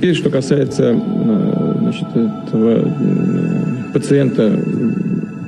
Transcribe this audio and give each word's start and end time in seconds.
Теперь, 0.00 0.14
что 0.14 0.30
касается 0.30 0.82
э, 0.82 1.74
значит, 1.80 2.08
этого 2.16 2.90
пациента 3.92 4.58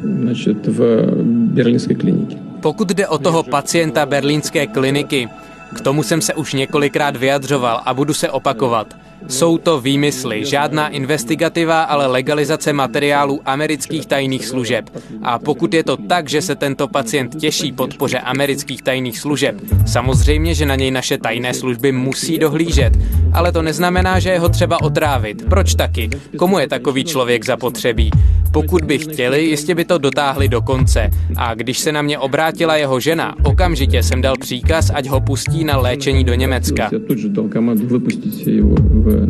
значит, 0.02 0.66
v 0.66 1.06
berlínské 1.54 1.94
klinice. 1.94 2.36
Pokud 2.60 2.88
jde 2.88 3.08
o 3.08 3.18
toho 3.18 3.42
pacienta 3.42 4.06
berlínské 4.06 4.66
kliniky, 4.66 5.28
k 5.74 5.80
tomu 5.80 6.02
jsem 6.02 6.20
se 6.20 6.34
už 6.34 6.54
několikrát 6.54 7.16
vyjadřoval 7.16 7.80
a 7.84 7.94
budu 7.94 8.14
se 8.14 8.30
opakovat. 8.30 8.96
Jsou 9.27 9.57
to 9.57 9.81
výmysly, 9.81 10.45
žádná 10.45 10.87
investigativa, 10.87 11.83
ale 11.83 12.07
legalizace 12.07 12.73
materiálů 12.73 13.41
amerických 13.45 14.05
tajných 14.05 14.45
služeb. 14.45 14.89
A 15.21 15.39
pokud 15.39 15.73
je 15.73 15.83
to 15.83 15.97
tak, 15.97 16.29
že 16.29 16.41
se 16.41 16.55
tento 16.55 16.87
pacient 16.87 17.35
těší 17.35 17.71
podpoře 17.71 18.19
amerických 18.19 18.81
tajných 18.81 19.19
služeb, 19.19 19.55
samozřejmě, 19.85 20.55
že 20.55 20.65
na 20.65 20.75
něj 20.75 20.91
naše 20.91 21.17
tajné 21.17 21.53
služby 21.53 21.91
musí 21.91 22.39
dohlížet. 22.39 22.93
Ale 23.33 23.51
to 23.51 23.61
neznamená, 23.61 24.19
že 24.19 24.29
je 24.29 24.39
ho 24.39 24.49
třeba 24.49 24.81
otrávit. 24.81 25.45
Proč 25.49 25.75
taky? 25.75 26.09
Komu 26.37 26.59
je 26.59 26.67
takový 26.67 27.03
člověk 27.03 27.45
zapotřebí? 27.45 28.11
Pokud 28.53 28.85
by 28.85 28.97
chtěli, 28.99 29.45
jistě 29.45 29.75
by 29.75 29.85
to 29.85 29.97
dotáhli 29.97 30.47
do 30.47 30.61
konce. 30.61 31.09
A 31.37 31.53
když 31.53 31.79
se 31.79 31.91
na 31.91 32.01
mě 32.01 32.19
obrátila 32.19 32.75
jeho 32.75 32.99
žena, 32.99 33.35
okamžitě 33.43 34.03
jsem 34.03 34.21
dal 34.21 34.35
příkaz, 34.39 34.91
ať 34.93 35.07
ho 35.07 35.21
pustí 35.21 35.63
na 35.63 35.77
léčení 35.77 36.23
do 36.23 36.33
Německa 36.33 36.89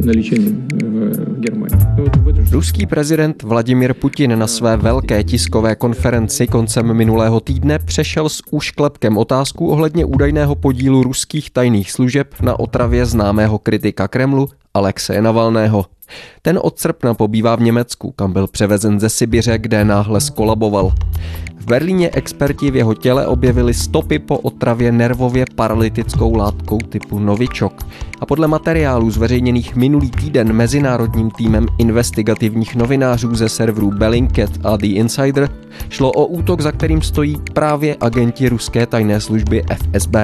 na 0.05 0.11
léčení 0.15 0.67
v 0.81 1.39
Germánii. 1.39 1.77
Ruský 2.51 2.85
prezident 2.85 3.43
Vladimir 3.43 3.93
Putin 3.93 4.39
na 4.39 4.47
své 4.47 4.77
velké 4.77 5.23
tiskové 5.23 5.75
konferenci 5.75 6.47
koncem 6.47 6.93
minulého 6.93 7.39
týdne 7.39 7.79
přešel 7.79 8.29
s 8.29 8.41
úšklepkem 8.51 9.17
otázku 9.17 9.67
ohledně 9.67 10.05
údajného 10.05 10.55
podílu 10.55 11.03
ruských 11.03 11.51
tajných 11.51 11.91
služeb 11.91 12.35
na 12.41 12.59
otravě 12.59 13.05
známého 13.05 13.59
kritika 13.59 14.07
Kremlu 14.07 14.49
Alexeje 14.73 15.21
Navalného. 15.21 15.92
Ten 16.41 16.59
od 16.61 16.79
srpna 16.79 17.13
pobývá 17.13 17.55
v 17.55 17.61
Německu, 17.61 18.11
kam 18.11 18.33
byl 18.33 18.47
převezen 18.47 18.99
ze 18.99 19.09
Sibiře, 19.09 19.57
kde 19.57 19.85
náhle 19.85 20.21
skolaboval. 20.21 20.93
V 21.63 21.65
Berlíně 21.65 22.09
experti 22.13 22.71
v 22.71 22.75
jeho 22.75 22.93
těle 22.93 23.27
objevili 23.27 23.73
stopy 23.73 24.19
po 24.19 24.37
otravě 24.37 24.91
nervově 24.91 25.45
paralytickou 25.55 26.35
látkou 26.35 26.77
typu 26.77 27.19
Novičok. 27.19 27.73
A 28.19 28.25
podle 28.25 28.47
materiálů 28.47 29.11
zveřejněných 29.11 29.75
minulý 29.75 30.11
týden 30.11 30.53
mezinárodním 30.53 31.31
týmem 31.31 31.67
investigativních 31.77 32.75
novinářů 32.75 33.35
ze 33.35 33.49
serverů 33.49 33.91
Bellingcat 33.91 34.49
a 34.63 34.77
The 34.77 34.87
Insider 34.87 35.49
šlo 35.89 36.11
o 36.11 36.25
útok, 36.25 36.61
za 36.61 36.71
kterým 36.71 37.01
stojí 37.01 37.37
právě 37.53 37.97
agenti 37.99 38.49
ruské 38.49 38.85
tajné 38.85 39.21
služby 39.21 39.63
FSB. 39.75 40.15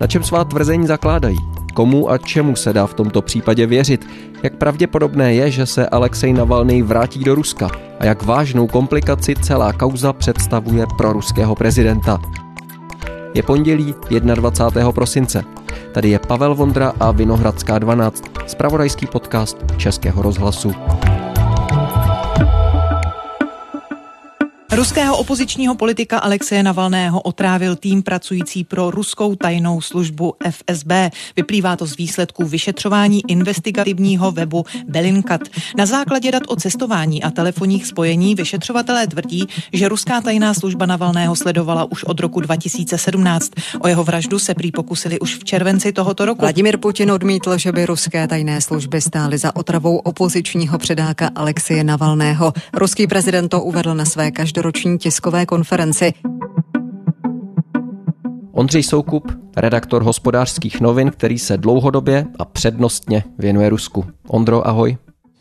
Na 0.00 0.06
čem 0.06 0.22
svá 0.22 0.44
tvrzení 0.44 0.86
zakládají? 0.86 1.38
Komu 1.74 2.10
a 2.10 2.18
čemu 2.18 2.56
se 2.56 2.72
dá 2.72 2.86
v 2.86 2.94
tomto 2.94 3.22
případě 3.22 3.66
věřit? 3.66 4.06
Jak 4.42 4.56
pravděpodobné 4.56 5.34
je, 5.34 5.50
že 5.50 5.66
se 5.66 5.88
Alexej 5.88 6.32
Navalny 6.32 6.82
vrátí 6.82 7.24
do 7.24 7.34
Ruska? 7.34 7.70
A 8.00 8.04
jak 8.04 8.22
vážnou 8.22 8.66
komplikaci 8.66 9.34
celá 9.42 9.72
kauza 9.72 10.12
představuje 10.12 10.86
pro 10.96 11.12
ruského 11.12 11.54
prezidenta? 11.54 12.20
Je 13.34 13.42
pondělí 13.42 13.94
21. 14.10 14.92
prosince. 14.92 15.44
Tady 15.92 16.10
je 16.10 16.18
Pavel 16.18 16.54
Vondra 16.54 16.92
a 17.00 17.10
Vinohradská 17.10 17.78
12, 17.78 18.24
spravodajský 18.46 19.06
podcast 19.06 19.56
Českého 19.76 20.22
rozhlasu. 20.22 20.72
Ruského 24.74 25.16
opozičního 25.16 25.74
politika 25.74 26.18
Alexeje 26.18 26.62
Navalného 26.62 27.20
otrávil 27.20 27.76
tým 27.76 28.02
pracující 28.02 28.64
pro 28.64 28.90
ruskou 28.90 29.34
tajnou 29.34 29.80
službu 29.80 30.34
FSB. 30.50 30.92
Vyplývá 31.36 31.76
to 31.76 31.86
z 31.86 31.96
výsledků 31.96 32.44
vyšetřování 32.44 33.22
investigativního 33.28 34.32
webu 34.32 34.64
Belinkat. 34.88 35.40
Na 35.76 35.86
základě 35.86 36.32
dat 36.32 36.42
o 36.48 36.56
cestování 36.56 37.22
a 37.22 37.30
telefonních 37.30 37.86
spojení 37.86 38.34
vyšetřovatelé 38.34 39.06
tvrdí, 39.06 39.46
že 39.72 39.88
ruská 39.88 40.20
tajná 40.20 40.54
služba 40.54 40.86
Navalného 40.86 41.36
sledovala 41.36 41.84
už 41.92 42.04
od 42.04 42.20
roku 42.20 42.40
2017. 42.40 43.50
O 43.80 43.88
jeho 43.88 44.04
vraždu 44.04 44.38
se 44.38 44.54
prý 44.54 44.72
pokusili 44.72 45.20
už 45.20 45.36
v 45.36 45.44
červenci 45.44 45.92
tohoto 45.92 46.24
roku. 46.24 46.40
Vladimir 46.40 46.78
Putin 46.78 47.12
odmítl, 47.12 47.58
že 47.58 47.72
by 47.72 47.86
ruské 47.86 48.28
tajné 48.28 48.60
služby 48.60 49.00
stály 49.00 49.38
za 49.38 49.56
otravou 49.56 49.96
opozičního 49.96 50.78
předáka 50.78 51.30
Alexeje 51.34 51.84
Navalného. 51.84 52.52
Ruský 52.72 53.06
prezident 53.06 53.48
to 53.48 53.62
uvedl 53.62 53.94
na 53.94 54.04
své 54.04 54.30
každoroční 54.30 54.61
každoroční 54.62 54.98
tiskové 54.98 55.46
konferenci. 55.46 56.12
Ondřej 58.52 58.82
Soukup, 58.82 59.32
redaktor 59.56 60.02
hospodářských 60.02 60.80
novin, 60.80 61.10
který 61.10 61.38
se 61.38 61.56
dlouhodobě 61.56 62.26
a 62.38 62.44
přednostně 62.44 63.24
věnuje 63.38 63.68
Rusku. 63.68 64.04
Ondro, 64.28 64.68
ahoj. 64.68 64.96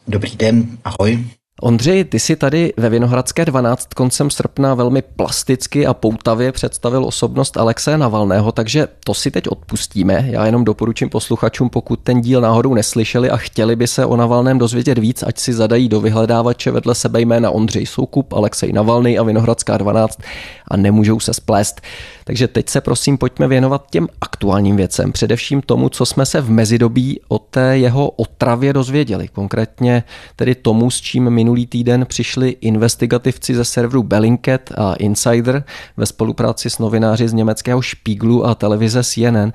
Dobrý 0.08 0.36
den, 0.36 0.78
ahoj. 0.84 1.26
Ondřej, 1.64 2.04
ty 2.04 2.20
si 2.20 2.36
tady 2.36 2.74
ve 2.78 2.90
Vinohradské 2.90 3.46
12 3.46 3.94
koncem 3.94 4.30
srpna 4.30 4.74
velmi 4.74 5.02
plasticky 5.02 5.86
a 5.86 5.94
poutavě 5.94 6.52
představil 6.52 7.06
osobnost 7.06 7.58
Alexe 7.58 7.98
Navalného, 7.98 8.52
takže 8.52 8.88
to 9.06 9.14
si 9.14 9.32
teď 9.32 9.48
odpustíme. 9.48 10.26
Já 10.28 10.46
jenom 10.46 10.64
doporučím 10.64 11.10
posluchačům, 11.10 11.70
pokud 11.70 12.00
ten 12.00 12.22
díl 12.22 12.42
náhodou 12.42 12.74
neslyšeli 12.74 13.30
a 13.30 13.38
chtěli 13.38 13.76
by 13.76 13.88
se 13.88 14.06
o 14.06 14.16
Navalném 14.16 14.58
dozvědět 14.58 14.98
víc, 14.98 15.24
ať 15.24 15.40
si 15.40 15.54
zadají 15.54 15.90
do 15.90 16.02
vyhledávače 16.02 16.72
vedle 16.72 16.96
sebe 16.96 17.22
jména 17.22 17.52
Ondřej 17.52 17.86
Soukup, 17.86 18.34
Alexej 18.34 18.74
Navalný 18.74 19.20
a 19.20 19.24
Vinohradská 19.24 19.78
12 19.78 20.20
a 20.68 20.78
nemůžou 20.78 21.20
se 21.20 21.34
splést. 21.34 21.82
Takže 22.32 22.48
teď 22.48 22.70
se 22.70 22.82
prosím 22.82 23.18
pojďme 23.18 23.48
věnovat 23.48 23.88
těm 23.90 24.08
aktuálním 24.22 24.76
věcem, 24.76 25.12
především 25.12 25.62
tomu, 25.62 25.90
co 25.90 26.06
jsme 26.06 26.26
se 26.26 26.42
v 26.42 26.50
mezidobí 26.50 27.20
o 27.28 27.40
té 27.40 27.78
jeho 27.78 28.10
otravě 28.10 28.74
dozvěděli. 28.74 29.28
Konkrétně 29.28 30.04
tedy 30.36 30.56
tomu, 30.56 30.92
s 30.92 31.02
čím 31.02 31.30
minulý 31.30 31.68
týden 31.68 32.06
přišli 32.06 32.50
investigativci 32.50 33.56
ze 33.56 33.66
serveru 33.66 34.04
Bellingcat 34.04 34.62
a 34.78 34.94
Insider 34.94 35.64
ve 35.98 36.06
spolupráci 36.06 36.70
s 36.70 36.80
novináři 36.80 37.28
z 37.28 37.34
německého 37.34 37.82
Spiegelu 37.82 38.46
a 38.46 38.56
televize 38.56 39.04
CNN. 39.04 39.52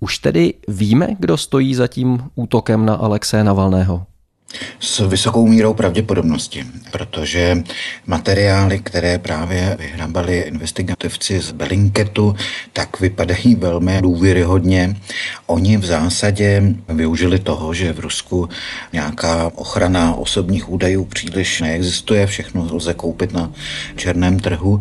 Už 0.00 0.18
tedy 0.18 0.54
víme, 0.68 1.08
kdo 1.18 1.36
stojí 1.36 1.74
za 1.74 1.86
tím 1.86 2.22
útokem 2.34 2.86
na 2.86 2.94
Alexe 2.94 3.44
Navalného? 3.44 4.06
S 4.80 5.08
vysokou 5.08 5.46
mírou 5.46 5.74
pravděpodobnosti, 5.74 6.64
protože 6.90 7.62
materiály, 8.06 8.78
které 8.78 9.18
právě 9.18 9.76
vyhrabali 9.78 10.38
investigativci 10.38 11.40
z 11.40 11.52
Bellingketu, 11.52 12.36
tak 12.72 13.00
vypadají 13.00 13.54
velmi 13.54 14.02
důvěryhodně. 14.02 14.96
Oni 15.46 15.76
v 15.76 15.84
zásadě 15.84 16.62
využili 16.88 17.38
toho, 17.38 17.74
že 17.74 17.92
v 17.92 18.00
Rusku 18.00 18.48
nějaká 18.92 19.50
ochrana 19.54 20.14
osobních 20.14 20.68
údajů 20.68 21.04
příliš 21.04 21.60
neexistuje, 21.60 22.26
všechno 22.26 22.68
lze 22.72 22.94
koupit 22.94 23.32
na 23.32 23.52
černém 23.96 24.38
trhu 24.38 24.80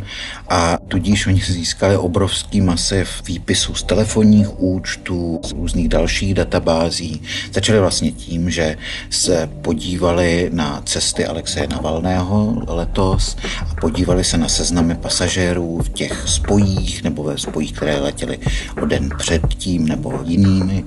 a 0.49 0.77
tudíž 0.87 1.27
oni 1.27 1.41
získali 1.41 1.97
obrovský 1.97 2.61
masiv 2.61 3.09
výpisů 3.25 3.73
z 3.75 3.83
telefonních 3.83 4.59
účtů, 4.59 5.39
z 5.43 5.51
různých 5.51 5.89
dalších 5.89 6.33
databází. 6.33 7.21
Začali 7.53 7.79
vlastně 7.79 8.11
tím, 8.11 8.49
že 8.49 8.77
se 9.09 9.49
podívali 9.65 10.49
na 10.53 10.81
cesty 10.85 11.25
Alexeje 11.25 11.67
Navalného 11.67 12.61
letos 12.67 13.37
a 13.71 13.75
podívali 13.81 14.23
se 14.23 14.37
na 14.37 14.47
seznamy 14.47 14.95
pasažérů 14.95 15.81
v 15.83 15.89
těch 15.89 16.23
spojích 16.27 17.03
nebo 17.03 17.23
ve 17.23 17.37
spojích, 17.37 17.73
které 17.73 17.99
letěly 17.99 18.39
o 18.81 18.85
den 18.85 19.09
předtím 19.17 19.87
nebo 19.87 20.19
jinými. 20.23 20.85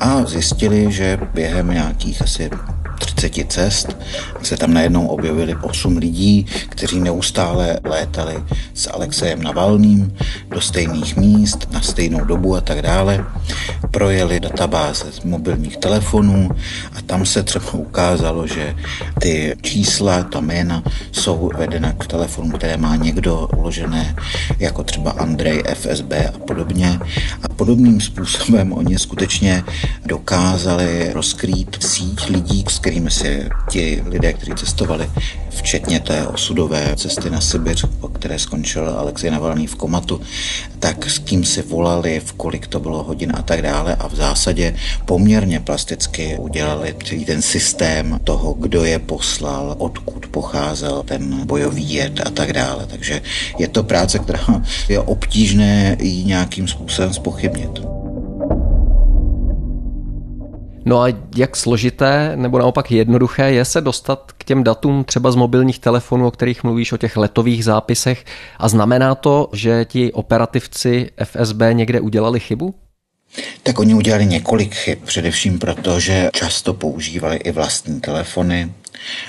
A 0.00 0.24
zjistili, 0.24 0.92
že 0.92 1.18
během 1.34 1.70
nějakých 1.70 2.22
asi 2.22 2.50
30 2.98 3.52
cest 3.52 3.96
se 4.42 4.56
tam 4.56 4.74
najednou 4.74 5.06
objevili 5.06 5.54
8 5.62 5.96
lidí, 5.96 6.46
kteří 6.68 7.00
neustále 7.00 7.80
létali 7.84 8.34
s 8.74 8.90
Alexejem 8.90 9.42
Navalným 9.42 10.16
do 10.48 10.60
stejných 10.60 11.16
míst 11.16 11.68
na 11.72 11.80
stejnou 11.80 12.24
dobu 12.24 12.56
a 12.56 12.60
tak 12.60 12.82
dále. 12.82 13.26
Projeli 13.90 14.40
databáze 14.40 15.12
z 15.12 15.20
mobilních 15.20 15.76
telefonů 15.76 16.50
a 16.96 17.02
tam 17.06 17.26
se 17.26 17.42
třeba 17.42 17.74
ukázalo, 17.74 18.46
že 18.46 18.76
ty 19.20 19.56
čísla, 19.62 20.22
ta 20.22 20.40
jména 20.40 20.82
jsou 21.12 21.50
vedena 21.58 21.92
k 21.92 22.06
telefonu, 22.06 22.50
které 22.50 22.76
má 22.76 22.96
někdo 22.96 23.48
uložené, 23.56 24.16
jako 24.58 24.84
třeba 24.84 25.10
Andrej 25.10 25.62
FSB 25.74 26.12
a 26.34 26.38
podobně. 26.38 26.98
A 27.42 27.48
podobným 27.48 28.00
způsobem 28.00 28.72
oni 28.72 28.98
skutečně 28.98 29.64
dokázali 30.04 31.10
rozkrýt 31.12 31.76
síť 31.80 32.28
lidí, 32.28 32.64
s 32.68 32.78
kterými 32.86 33.10
si 33.10 33.48
ti 33.70 34.02
lidé, 34.06 34.32
kteří 34.32 34.52
cestovali, 34.56 35.10
včetně 35.50 36.00
té 36.00 36.26
osudové 36.26 36.96
cesty 36.96 37.30
na 37.30 37.40
Sibiř, 37.40 37.84
po 38.00 38.08
které 38.08 38.38
skončil 38.38 38.88
Alexej 38.88 39.30
Navalný 39.30 39.66
v 39.66 39.74
komatu, 39.74 40.20
tak 40.78 41.10
s 41.10 41.18
kým 41.18 41.44
si 41.44 41.62
volali, 41.62 42.20
v 42.20 42.32
kolik 42.32 42.66
to 42.66 42.80
bylo 42.80 43.02
hodin 43.02 43.32
a 43.34 43.42
tak 43.42 43.62
dále 43.62 43.94
a 43.94 44.08
v 44.08 44.14
zásadě 44.14 44.74
poměrně 45.04 45.60
plasticky 45.60 46.36
udělali 46.38 46.94
celý 47.04 47.24
ten 47.24 47.42
systém 47.42 48.20
toho, 48.24 48.54
kdo 48.54 48.84
je 48.84 48.98
poslal, 48.98 49.74
odkud 49.78 50.26
pocházel 50.26 51.02
ten 51.02 51.46
bojový 51.46 51.94
jed 51.94 52.20
a 52.26 52.30
tak 52.30 52.52
dále. 52.52 52.86
Takže 52.86 53.22
je 53.58 53.68
to 53.68 53.82
práce, 53.82 54.18
která 54.18 54.62
je 54.88 55.00
obtížné 55.00 55.96
ji 56.00 56.24
nějakým 56.24 56.68
způsobem 56.68 57.14
spochybnit. 57.14 58.05
No 60.88 61.02
a 61.02 61.06
jak 61.36 61.56
složité 61.56 62.32
nebo 62.36 62.58
naopak 62.58 62.90
jednoduché 62.90 63.52
je 63.52 63.64
se 63.64 63.80
dostat 63.80 64.32
k 64.38 64.44
těm 64.44 64.64
datům 64.64 65.04
třeba 65.04 65.30
z 65.30 65.36
mobilních 65.36 65.78
telefonů, 65.78 66.26
o 66.26 66.30
kterých 66.30 66.64
mluvíš, 66.64 66.92
o 66.92 66.96
těch 66.96 67.16
letových 67.16 67.64
zápisech 67.64 68.24
a 68.58 68.68
znamená 68.68 69.14
to, 69.14 69.48
že 69.52 69.84
ti 69.84 70.12
operativci 70.12 71.10
FSB 71.24 71.60
někde 71.72 72.00
udělali 72.00 72.40
chybu? 72.40 72.74
Tak 73.62 73.78
oni 73.78 73.94
udělali 73.94 74.26
několik 74.26 74.74
chyb, 74.74 74.98
především 75.04 75.58
proto, 75.58 76.00
že 76.00 76.30
často 76.32 76.74
používali 76.74 77.36
i 77.36 77.52
vlastní 77.52 78.00
telefony. 78.00 78.72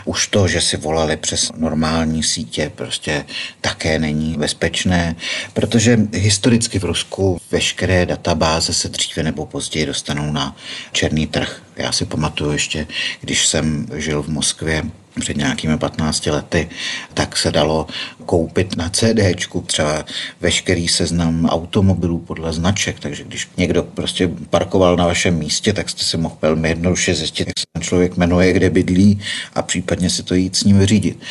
Už 0.06 0.28
to, 0.28 0.48
že 0.48 0.62
si 0.62 0.78
volali 0.78 1.18
přes 1.18 1.52
normální 1.58 2.24
sítě, 2.24 2.72
prostě 2.76 3.26
také 3.62 4.00
není 4.00 4.36
bezpečné, 4.38 5.16
protože 5.54 6.00
historicky 6.14 6.80
v 6.80 6.84
Rusku 6.84 7.42
veškeré 7.52 8.06
databáze 8.06 8.74
se 8.74 8.90
dříve 8.90 9.24
nebo 9.24 9.46
později 9.46 9.86
dostanou 9.86 10.32
na 10.32 10.56
černý 10.92 11.28
trh. 11.28 11.62
Já 11.76 11.92
si 11.92 12.06
pamatuju 12.06 12.52
ještě, 12.52 12.88
když 13.22 13.48
jsem 13.48 13.88
žil 13.96 14.24
v 14.24 14.28
Moskvě 14.28 14.84
před 15.20 15.38
nějakými 15.38 15.78
15 15.78 16.26
lety, 16.26 16.70
tak 17.14 17.38
se 17.38 17.52
dalo 17.52 17.88
koupit 18.26 18.78
na 18.78 18.90
CD 18.90 19.48
třeba 19.66 20.06
veškerý 20.42 20.88
seznam 20.88 21.46
automobilů 21.46 22.20
podle 22.20 22.54
značek, 22.54 23.00
takže 23.00 23.24
když 23.24 23.48
někdo 23.58 23.84
prostě 23.84 24.30
parkoval 24.50 24.96
na 24.96 25.06
vašem 25.06 25.38
místě, 25.38 25.74
tak 25.74 25.90
jste 25.90 26.04
si 26.04 26.18
mohl 26.18 26.38
velmi 26.42 26.70
jednoduše 26.70 27.16
zjistit, 27.16 27.48
jak 27.48 27.60
se 27.60 27.66
ten 27.74 27.84
člověk 27.84 28.18
jmenuje, 28.18 28.54
kde 28.54 28.70
bydlí 28.70 29.20
a 29.54 29.62
případně 29.62 30.10
si 30.10 30.24
to 30.24 30.36
jít 30.36 30.56
s 30.56 30.64
ním 30.64 30.80
vyřídit. 30.80 31.24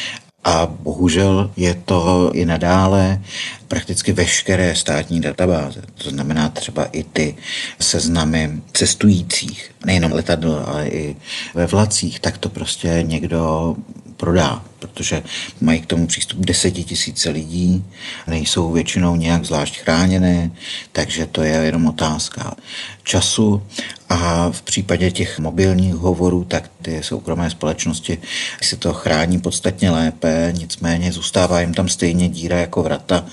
A 0.46 0.66
bohužel 0.66 1.50
je 1.56 1.74
to 1.74 2.30
i 2.34 2.44
nadále 2.44 3.22
prakticky 3.68 4.12
veškeré 4.12 4.74
státní 4.74 5.20
databáze. 5.20 5.82
To 6.02 6.10
znamená 6.10 6.48
třeba 6.48 6.84
i 6.84 7.02
ty 7.02 7.36
seznamy 7.80 8.50
cestujících, 8.72 9.70
nejenom 9.86 10.12
letadlo, 10.12 10.68
ale 10.68 10.88
i 10.88 11.16
ve 11.54 11.66
vlacích, 11.66 12.20
tak 12.20 12.38
to 12.38 12.48
prostě 12.48 12.98
někdo 13.02 13.74
prodá, 14.16 14.62
protože 14.86 15.22
mají 15.60 15.80
k 15.80 15.86
tomu 15.86 16.06
přístup 16.06 16.38
desetitisíce 16.40 17.30
lidí, 17.30 17.84
nejsou 18.26 18.72
většinou 18.72 19.16
nějak 19.16 19.44
zvlášť 19.44 19.78
chráněné, 19.78 20.50
takže 20.92 21.26
to 21.26 21.42
je 21.42 21.52
jenom 21.52 21.86
otázka 21.86 22.56
času. 23.02 23.62
A 24.08 24.50
v 24.50 24.62
případě 24.62 25.10
těch 25.10 25.38
mobilních 25.38 25.94
hovorů, 25.94 26.44
tak 26.44 26.70
ty 26.82 27.02
soukromé 27.02 27.50
společnosti 27.50 28.18
si 28.62 28.76
to 28.76 28.92
chrání 28.92 29.40
podstatně 29.40 29.90
lépe, 29.90 30.52
nicméně 30.58 31.12
zůstává 31.12 31.60
jim 31.60 31.74
tam 31.74 31.88
stejně 31.88 32.28
díra 32.28 32.58
jako 32.58 32.82
vrata, 32.82 33.26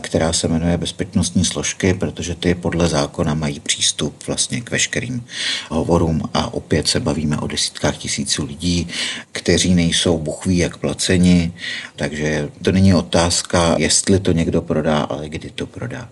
která 0.00 0.32
se 0.32 0.48
jmenuje 0.48 0.78
bezpečnostní 0.78 1.44
složky, 1.44 1.94
protože 1.94 2.34
ty 2.34 2.54
podle 2.54 2.88
zákona 2.88 3.34
mají 3.34 3.60
přístup 3.60 4.26
vlastně 4.26 4.60
k 4.60 4.70
veškerým 4.70 5.24
hovorům 5.70 6.22
a 6.34 6.54
opět 6.54 6.88
se 6.88 7.00
bavíme 7.00 7.38
o 7.38 7.46
desítkách 7.46 7.96
tisíců 7.96 8.44
lidí, 8.44 8.88
kteří 9.32 9.74
nejsou 9.74 10.18
buchví 10.18 10.58
jak 10.58 10.76
placeni, 10.96 11.52
takže 11.96 12.48
to 12.62 12.72
není 12.72 12.94
otázka, 12.94 13.74
jestli 13.78 14.20
to 14.20 14.32
někdo 14.32 14.62
prodá, 14.62 15.00
ale 15.00 15.28
kdy 15.28 15.50
to 15.50 15.66
prodá. 15.66 16.08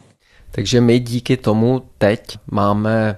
Takže 0.50 0.80
my 0.80 0.98
díky 0.98 1.36
tomu 1.36 1.82
teď 1.98 2.38
máme 2.50 3.16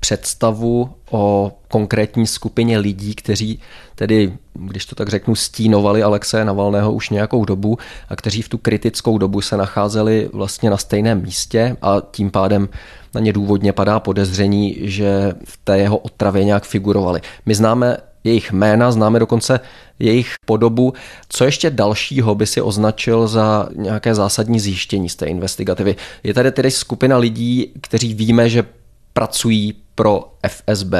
představu 0.00 0.90
o 1.10 1.52
konkrétní 1.68 2.26
skupině 2.26 2.78
lidí, 2.78 3.14
kteří 3.14 3.60
tedy, 3.94 4.32
když 4.54 4.86
to 4.86 4.94
tak 4.94 5.08
řeknu, 5.08 5.34
stínovali 5.34 6.02
Alexeje 6.02 6.44
Navalného 6.44 6.92
už 6.92 7.10
nějakou 7.10 7.44
dobu 7.44 7.78
a 8.08 8.16
kteří 8.16 8.42
v 8.42 8.48
tu 8.48 8.58
kritickou 8.58 9.18
dobu 9.18 9.40
se 9.40 9.56
nacházeli 9.56 10.28
vlastně 10.32 10.70
na 10.70 10.76
stejném 10.76 11.22
místě 11.22 11.76
a 11.82 12.02
tím 12.10 12.30
pádem 12.30 12.68
na 13.14 13.20
ně 13.20 13.32
důvodně 13.32 13.72
padá 13.72 14.00
podezření, 14.00 14.76
že 14.80 15.32
v 15.44 15.58
té 15.64 15.78
jeho 15.78 15.96
otravě 15.96 16.44
nějak 16.44 16.64
figurovali. 16.64 17.20
My 17.46 17.54
známe 17.54 17.96
jejich 18.24 18.52
jména, 18.52 18.92
známe 18.92 19.18
dokonce 19.18 19.60
jejich 19.98 20.34
podobu. 20.46 20.92
Co 21.28 21.44
ještě 21.44 21.70
dalšího 21.70 22.34
by 22.34 22.46
si 22.46 22.60
označil 22.60 23.28
za 23.28 23.68
nějaké 23.76 24.14
zásadní 24.14 24.60
zjištění 24.60 25.08
z 25.08 25.16
té 25.16 25.26
investigativy? 25.26 25.96
Je 26.22 26.34
tady 26.34 26.52
tedy 26.52 26.70
skupina 26.70 27.16
lidí, 27.16 27.72
kteří 27.80 28.14
víme, 28.14 28.48
že 28.48 28.64
pracují 29.12 29.74
pro 29.94 30.32
FSB. 30.48 30.94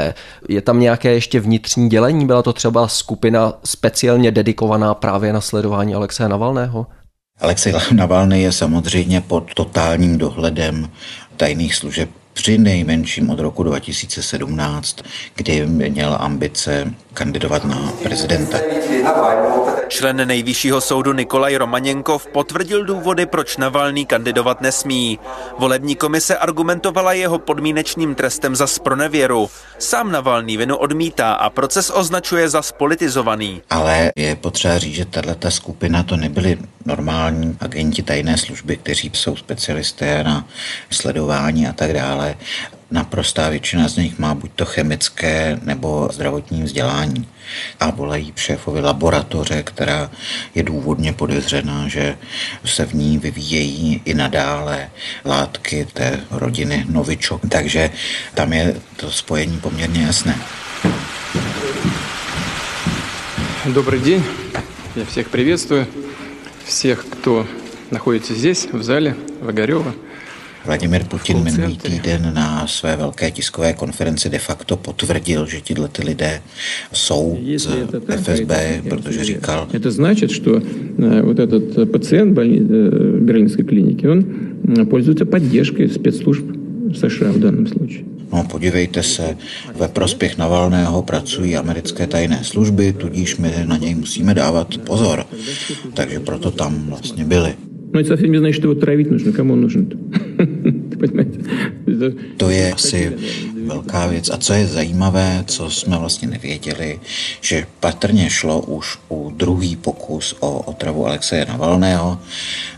Je 0.48 0.62
tam 0.62 0.80
nějaké 0.80 1.12
ještě 1.12 1.40
vnitřní 1.40 1.88
dělení? 1.88 2.26
Byla 2.26 2.42
to 2.42 2.52
třeba 2.52 2.88
skupina 2.88 3.52
speciálně 3.64 4.30
dedikovaná 4.30 4.94
právě 4.94 5.32
na 5.32 5.40
sledování 5.40 5.94
Alexeje 5.94 6.28
Navalného? 6.28 6.86
Alexej 7.40 7.74
Navalny 7.92 8.42
je 8.42 8.52
samozřejmě 8.52 9.20
pod 9.20 9.54
totálním 9.54 10.18
dohledem 10.18 10.90
tajných 11.36 11.74
služeb 11.74 12.10
při 12.32 12.58
nejmenším 12.58 13.30
od 13.30 13.38
roku 13.38 13.62
2017, 13.62 14.96
kdy 15.34 15.66
měl 15.66 16.16
ambice 16.20 16.94
kandidovat 17.14 17.64
na 17.64 17.92
prezidenta. 18.02 18.58
Člen 19.88 20.28
nejvyššího 20.28 20.80
soudu 20.80 21.12
Nikolaj 21.12 21.56
Romaněnkov 21.56 22.26
potvrdil 22.26 22.84
důvody, 22.84 23.26
proč 23.26 23.56
Navalný 23.56 24.06
kandidovat 24.06 24.60
nesmí. 24.60 25.18
Volební 25.58 25.96
komise 25.96 26.36
argumentovala 26.36 27.12
jeho 27.12 27.38
podmínečným 27.38 28.14
trestem 28.14 28.56
za 28.56 28.66
spronevěru. 28.66 29.50
Sám 29.78 30.12
Navalný 30.12 30.56
vinu 30.56 30.76
odmítá 30.76 31.32
a 31.32 31.50
proces 31.50 31.90
označuje 31.94 32.48
za 32.48 32.62
spolitizovaný. 32.62 33.62
Ale 33.70 34.12
je 34.16 34.36
potřeba 34.36 34.78
říct, 34.78 34.94
že 34.94 35.04
tato 35.04 35.50
skupina 35.50 36.02
to 36.02 36.16
nebyli 36.16 36.58
normální 36.84 37.56
agenti 37.60 38.02
tajné 38.02 38.38
služby, 38.38 38.76
kteří 38.76 39.10
jsou 39.14 39.36
specialisté 39.36 40.24
na 40.24 40.46
sledování 40.90 41.66
a 41.66 41.72
tak 41.72 41.92
dále 41.92 42.34
naprostá 42.93 43.49
většina 43.49 43.87
z 43.87 43.97
nich 43.97 44.19
má 44.19 44.35
buď 44.35 44.51
to 44.55 44.65
chemické 44.65 45.59
nebo 45.63 46.09
zdravotní 46.11 46.63
vzdělání 46.63 47.27
a 47.79 47.89
volají 47.89 48.33
šéfovi 48.35 48.81
laboratoře, 48.81 49.63
která 49.63 50.11
je 50.55 50.63
důvodně 50.63 51.13
podezřená, 51.13 51.87
že 51.87 52.17
se 52.65 52.85
v 52.85 52.93
ní 52.93 53.17
vyvíjejí 53.17 54.01
i 54.05 54.13
nadále 54.13 54.89
látky 55.25 55.87
té 55.93 56.19
rodiny 56.31 56.85
Novičok. 56.89 57.41
Takže 57.49 57.89
tam 58.33 58.53
je 58.53 58.75
to 58.95 59.11
spojení 59.11 59.59
poměrně 59.59 60.01
jasné. 60.01 60.35
Добрый 63.65 63.99
день. 63.99 64.23
Я 64.95 65.05
всех 65.05 65.29
приветствую. 65.29 65.85
Всех, 66.65 67.05
кто 67.09 67.45
находится 67.91 68.33
здесь, 68.33 68.67
в 68.71 68.83
зале, 68.83 69.15
в 69.41 69.49
Огарево. 69.49 69.93
Vladimir 70.65 71.03
Putin 71.03 71.43
minulý 71.43 71.77
týden 71.77 72.31
na 72.33 72.67
své 72.67 72.95
velké 72.95 73.31
tiskové 73.31 73.73
konferenci 73.73 74.29
de 74.29 74.39
facto 74.39 74.77
potvrdil, 74.77 75.45
že 75.45 75.61
tyhle 75.61 75.87
ty 75.87 76.03
lidé 76.03 76.41
jsou 76.93 77.39
z 77.55 77.67
FSB, 78.17 78.51
protože 78.89 79.23
říkal... 79.23 79.67
To 79.81 79.91
значит, 79.91 80.31
что 80.31 80.61
вот 81.23 81.39
этот 81.39 81.91
пациент 81.91 82.33
берлинской 83.19 83.65
клиники, 83.65 84.07
он 84.07 84.25
пользуется 84.89 85.25
поддержкой 85.25 85.89
спецслужб 85.89 86.45
США 86.93 87.31
в 87.31 87.39
данном 87.39 87.67
случае. 87.67 88.03
No, 88.33 88.43
podívejte 88.43 89.03
se, 89.03 89.37
ve 89.75 89.87
prospěch 89.87 90.37
Navalného 90.37 91.01
pracují 91.01 91.55
americké 91.55 92.07
tajné 92.07 92.39
služby, 92.43 92.93
tudíž 92.93 93.37
my 93.37 93.53
na 93.65 93.77
něj 93.77 93.95
musíme 93.95 94.33
dávat 94.33 94.77
pozor. 94.77 95.25
Takže 95.93 96.19
proto 96.19 96.51
tam 96.51 96.85
vlastně 96.89 97.25
byli. 97.25 97.53
No 97.93 97.99
это 97.99 98.09
совсем 98.09 98.31
не 98.31 98.37
значит, 98.37 98.57
что 98.61 98.69
его 98.69 98.79
травить 98.79 99.09
нужно. 99.09 99.33
Кому 99.33 99.53
он 99.53 99.61
нужен 99.61 99.87
To 102.37 102.49
je 102.49 102.73
asi 102.73 103.11
velká 103.65 104.07
věc. 104.07 104.29
A 104.29 104.37
co 104.37 104.53
je 104.53 104.67
zajímavé, 104.67 105.43
co 105.47 105.69
jsme 105.69 105.97
vlastně 105.97 106.27
nevěděli, 106.27 106.99
že 107.41 107.65
patrně 107.79 108.29
šlo 108.29 108.61
už 108.61 108.97
u 109.09 109.33
druhý 109.37 109.75
pokus 109.75 110.35
o 110.39 110.59
otravu 110.59 111.07
Alexeje 111.07 111.45
Navalného. 111.45 112.19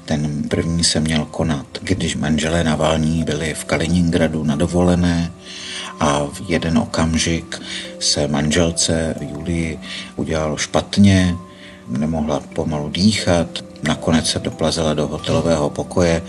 Ten 0.05 0.43
první 0.49 0.83
se 0.83 0.99
měl 0.99 1.25
konat, 1.25 1.67
když 1.81 2.15
manželé 2.15 2.63
Navalní 2.63 3.23
byli 3.23 3.53
v 3.53 3.65
Kaliningradu 3.65 4.43
na 4.43 4.55
dovolené 4.55 5.31
a 5.99 6.25
v 6.25 6.49
jeden 6.49 6.77
okamžik 6.77 7.61
se 7.99 8.27
manželce 8.27 9.15
Julii 9.21 9.79
udělalo 10.15 10.57
špatně, 10.57 11.35
nemohla 11.87 12.39
pomalu 12.39 12.89
dýchat, 12.89 13.63
nakonec 13.82 14.30
se 14.30 14.38
doplazila 14.38 14.94
do 14.94 15.06
hotelového 15.06 15.70
pokoje, 15.70 16.22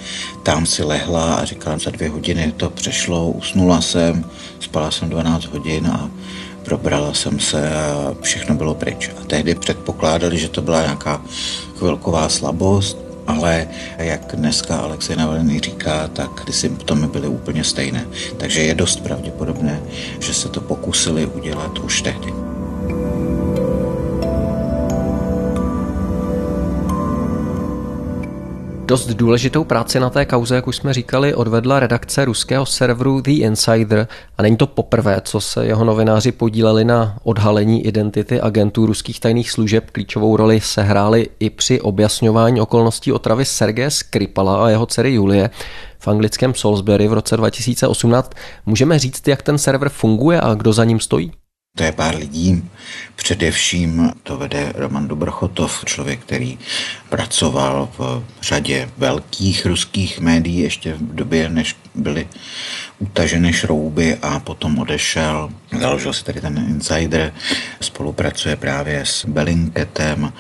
tam 0.44 0.66
si 0.66 0.84
lehla 0.84 1.36
a 1.36 1.46
říkala, 1.46 1.78
za 1.78 1.90
dvě 1.92 2.10
hodiny 2.10 2.54
to 2.58 2.70
přešlo, 2.70 3.30
usnula 3.30 3.82
jsem, 3.82 4.26
spala 4.60 4.92
jsem 4.92 5.10
12 5.10 5.46
hodin 5.46 5.88
a 5.88 6.10
probrala 6.64 7.14
jsem 7.14 7.40
se 7.40 7.76
a 7.76 8.16
všechno 8.22 8.56
bylo 8.56 8.76
pryč. 8.76 9.10
A 9.22 9.26
tehdy 9.26 9.56
předpokládali, 9.56 10.38
že 10.38 10.50
to 10.50 10.62
byla 10.62 10.82
nějaká 10.82 11.22
chvilková 11.78 12.30
slabost, 12.30 12.98
ale 13.28 13.68
jak 13.98 14.36
dneska 14.36 14.78
Alexej 14.78 15.16
Navalny 15.16 15.60
říká, 15.60 16.08
tak 16.08 16.46
ty 16.46 16.54
symptomy 16.54 17.08
byly 17.08 17.28
úplně 17.28 17.64
stejné. 17.64 18.08
Takže 18.38 18.62
je 18.62 18.76
dost 18.76 19.00
pravděpodobné, 19.00 19.82
že 20.20 20.34
se 20.34 20.50
to 20.50 20.62
pokusili 20.62 21.26
udělat 21.26 21.80
už 21.80 22.02
tehdy. 22.02 22.47
Dost 28.88 29.08
důležitou 29.08 29.64
práci 29.64 30.00
na 30.00 30.10
té 30.10 30.26
kauze, 30.26 30.56
jak 30.56 30.68
už 30.68 30.76
jsme 30.76 30.94
říkali, 30.94 31.36
odvedla 31.36 31.80
redakce 31.80 32.26
ruského 32.26 32.66
serveru 32.66 33.22
The 33.22 33.32
Insider 33.32 34.08
a 34.38 34.42
není 34.42 34.58
to 34.58 34.68
poprvé, 34.68 35.22
co 35.24 35.42
se 35.42 35.66
jeho 35.66 35.86
novináři 35.86 36.32
podíleli 36.32 36.86
na 36.86 37.18
odhalení 37.24 37.86
identity 37.86 38.42
agentů 38.42 38.86
ruských 38.86 39.20
tajných 39.20 39.52
služeb. 39.52 39.90
Klíčovou 39.92 40.38
roli 40.38 40.62
sehráli 40.62 41.30
i 41.40 41.50
při 41.50 41.82
objasňování 41.82 42.62
okolností 42.62 43.12
otravy 43.12 43.46
Sergeje 43.46 43.92
Skripala 43.92 44.66
a 44.66 44.70
jeho 44.70 44.86
dcery 44.86 45.14
Julie 45.14 45.50
v 46.00 46.08
anglickém 46.08 46.54
Salisbury 46.54 47.08
v 47.08 47.14
roce 47.14 47.38
2018. 47.38 48.32
Můžeme 48.66 49.00
říct, 49.00 49.28
jak 49.28 49.42
ten 49.42 49.58
server 49.58 49.90
funguje 49.90 50.42
a 50.42 50.54
kdo 50.54 50.74
za 50.74 50.84
ním 50.84 51.00
stojí? 51.00 51.32
To 51.78 51.84
je 51.84 51.92
pár 51.92 52.16
lidí. 52.16 52.64
Především 53.16 54.12
to 54.24 54.38
vede 54.38 54.74
Roman 54.76 55.08
Dobrochotov, 55.08 55.86
člověk, 55.86 56.20
který 56.20 56.60
pracoval 57.10 57.90
v 57.98 58.24
řadě 58.42 58.90
velkých 58.98 59.66
ruských 59.66 60.20
médií 60.20 60.60
ještě 60.60 60.94
v 60.94 61.16
době, 61.16 61.50
než 61.50 61.76
byly 61.96 62.28
utaženy 63.00 63.54
šrouby 63.54 64.18
a 64.22 64.40
potom 64.40 64.80
odešel. 64.80 65.50
Založil 65.80 66.14
si 66.14 66.24
tady 66.24 66.42
ten 66.42 66.66
insider, 66.70 67.34
spolupracuje 67.82 68.56
právě 68.56 69.06
s 69.06 69.26
Bellingcatem, 69.26 70.34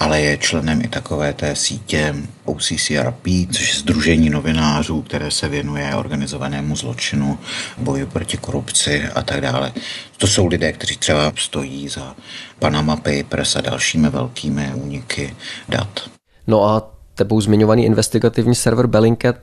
ale 0.00 0.20
je 0.20 0.38
členem 0.38 0.80
i 0.80 0.88
takové 0.88 1.32
té 1.32 1.56
sítě 1.56 2.14
OCCRP, 2.44 3.26
což 3.52 3.68
je 3.68 3.80
Združení 3.80 4.30
novinářů, 4.30 5.02
které 5.02 5.30
se 5.30 5.48
věnuje 5.48 5.94
organizovanému 5.94 6.76
zločinu, 6.76 7.38
boju 7.78 8.06
proti 8.06 8.36
korupci 8.36 9.02
a 9.14 9.22
tak 9.22 9.40
dále. 9.40 9.72
To 10.16 10.26
jsou 10.26 10.46
lidé, 10.46 10.72
kteří 10.72 10.96
třeba 10.96 11.32
stojí 11.36 11.88
za 11.88 12.14
Panama 12.58 12.96
Papers 12.96 13.56
a 13.56 13.60
dalšími 13.60 14.10
velkými 14.10 14.70
úniky 14.74 15.36
dat. 15.68 16.00
No 16.46 16.64
a 16.64 16.90
tebou 17.14 17.40
zmiňovaný 17.40 17.84
investigativní 17.84 18.54
server 18.54 18.86
Bellingcat, 18.86 19.36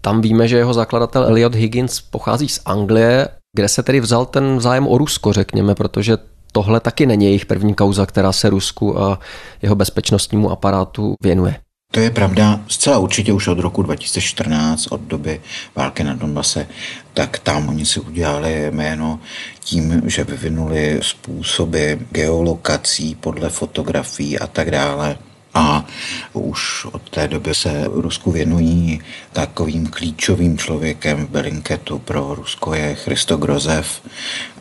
tam 0.00 0.20
víme, 0.20 0.48
že 0.48 0.56
jeho 0.56 0.74
zakladatel 0.74 1.24
Elliot 1.24 1.54
Higgins 1.54 2.00
pochází 2.00 2.48
z 2.48 2.60
Anglie, 2.64 3.28
kde 3.56 3.68
se 3.68 3.82
tedy 3.82 4.00
vzal 4.00 4.26
ten 4.26 4.60
zájem 4.60 4.88
o 4.88 4.98
Rusko, 4.98 5.32
řekněme, 5.32 5.74
protože 5.74 6.16
tohle 6.52 6.80
taky 6.80 7.06
není 7.06 7.24
jejich 7.24 7.46
první 7.46 7.74
kauza, 7.74 8.06
která 8.06 8.32
se 8.32 8.50
Rusku 8.50 9.00
a 9.00 9.18
jeho 9.62 9.74
bezpečnostnímu 9.74 10.50
aparátu 10.50 11.14
věnuje. 11.22 11.56
To 11.92 12.00
je 12.00 12.10
pravda 12.10 12.60
zcela 12.68 12.98
určitě 12.98 13.32
už 13.32 13.48
od 13.48 13.58
roku 13.58 13.82
2014, 13.82 14.86
od 14.86 15.00
doby 15.00 15.40
války 15.76 16.04
na 16.04 16.14
Donbase, 16.14 16.66
tak 17.14 17.38
tam 17.38 17.68
oni 17.68 17.86
si 17.86 18.00
udělali 18.00 18.70
jméno 18.70 19.20
tím, 19.60 20.02
že 20.06 20.24
vyvinuli 20.24 20.98
způsoby 21.02 21.92
geolokací 22.10 23.14
podle 23.14 23.48
fotografií 23.48 24.38
a 24.38 24.46
tak 24.46 24.70
dále. 24.70 25.18
A 25.58 25.84
už 26.32 26.84
od 26.84 27.10
té 27.10 27.28
doby 27.28 27.54
se 27.54 27.84
Rusku 27.86 28.30
věnují 28.30 29.00
takovým 29.32 29.86
klíčovým 29.86 30.58
člověkem 30.58 31.26
v 31.26 31.30
Belinketu 31.30 31.98
pro 31.98 32.34
Rusko 32.34 32.74
je 32.74 32.94
Christo 32.94 33.36
Grozev, 33.36 34.02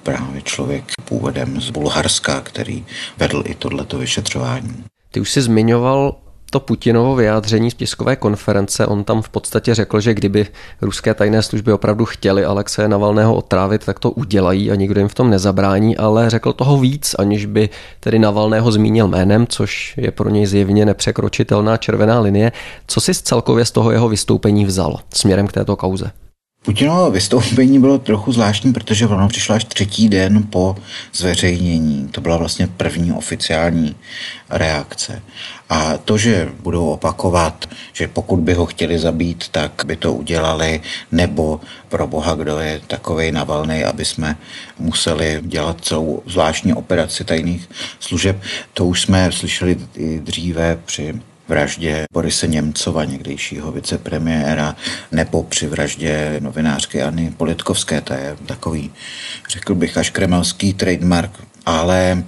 právě 0.03 0.41
člověk 0.41 0.83
původem 1.05 1.61
z 1.61 1.69
Bulharska, 1.69 2.41
který 2.41 2.85
vedl 3.17 3.43
i 3.45 3.55
tohleto 3.55 3.97
vyšetřování. 3.97 4.83
Ty 5.11 5.19
už 5.19 5.31
jsi 5.31 5.41
zmiňoval 5.41 6.15
to 6.51 6.59
Putinovo 6.59 7.15
vyjádření 7.15 7.71
z 7.71 7.73
tiskové 7.73 8.15
konference, 8.15 8.87
on 8.87 9.03
tam 9.03 9.21
v 9.21 9.29
podstatě 9.29 9.75
řekl, 9.75 9.99
že 9.99 10.13
kdyby 10.13 10.47
ruské 10.81 11.13
tajné 11.13 11.41
služby 11.41 11.73
opravdu 11.73 12.05
chtěli 12.05 12.45
Alexeje 12.45 12.87
Navalného 12.87 13.35
otrávit, 13.35 13.85
tak 13.85 13.99
to 13.99 14.11
udělají 14.11 14.71
a 14.71 14.75
nikdo 14.75 14.99
jim 14.99 15.09
v 15.09 15.13
tom 15.13 15.29
nezabrání, 15.29 15.97
ale 15.97 16.29
řekl 16.29 16.53
toho 16.53 16.77
víc, 16.77 17.15
aniž 17.19 17.45
by 17.45 17.69
tedy 17.99 18.19
Navalného 18.19 18.71
zmínil 18.71 19.07
jménem, 19.07 19.47
což 19.47 19.93
je 19.97 20.11
pro 20.11 20.29
něj 20.29 20.45
zjevně 20.45 20.85
nepřekročitelná 20.85 21.77
červená 21.77 22.19
linie. 22.19 22.51
Co 22.87 23.01
si 23.01 23.13
celkově 23.13 23.65
z 23.65 23.71
toho 23.71 23.91
jeho 23.91 24.09
vystoupení 24.09 24.65
vzal 24.65 24.99
směrem 25.13 25.47
k 25.47 25.51
této 25.51 25.75
kauze? 25.75 26.11
Putinovo 26.67 27.11
vystoupení 27.11 27.79
bylo 27.79 27.97
trochu 27.97 28.31
zvláštní, 28.31 28.73
protože 28.73 29.07
ono 29.07 29.27
přišlo 29.27 29.55
až 29.55 29.63
třetí 29.63 30.09
den 30.09 30.43
po 30.49 30.75
zveřejnění. 31.13 32.07
To 32.11 32.21
byla 32.21 32.37
vlastně 32.37 32.67
první 32.67 33.11
oficiální 33.11 33.95
reakce. 34.49 35.21
A 35.69 35.97
to, 35.97 36.17
že 36.17 36.49
budou 36.59 36.89
opakovat, 36.89 37.69
že 37.93 38.07
pokud 38.07 38.39
by 38.39 38.53
ho 38.53 38.65
chtěli 38.65 38.99
zabít, 38.99 39.47
tak 39.47 39.71
by 39.85 39.95
to 39.95 40.13
udělali, 40.13 40.81
nebo 41.11 41.61
pro 41.89 42.07
boha, 42.07 42.35
kdo 42.35 42.59
je 42.59 42.81
takovej 42.87 43.31
navalný, 43.31 43.83
aby 43.83 44.05
jsme 44.05 44.37
museli 44.79 45.39
dělat 45.41 45.77
celou 45.81 46.23
zvláštní 46.25 46.73
operaci 46.73 47.23
tajných 47.23 47.69
služeb, 47.99 48.41
to 48.73 48.85
už 48.85 49.01
jsme 49.01 49.31
slyšeli 49.31 49.77
i 49.95 50.19
dříve 50.19 50.79
při 50.85 51.15
vraždě 51.48 52.04
Borise 52.12 52.46
Němcova, 52.46 53.04
někdejšího 53.04 53.72
vicepremiéra, 53.72 54.76
nebo 55.12 55.42
při 55.42 55.66
vraždě 55.66 56.36
novinářky 56.40 57.02
Anny 57.02 57.34
Politkovské. 57.36 58.00
To 58.00 58.12
je 58.12 58.36
takový, 58.46 58.90
řekl 59.50 59.74
bych, 59.74 59.96
až 59.96 60.10
kremelský 60.10 60.74
trademark. 60.74 61.30
Ale 61.66 62.24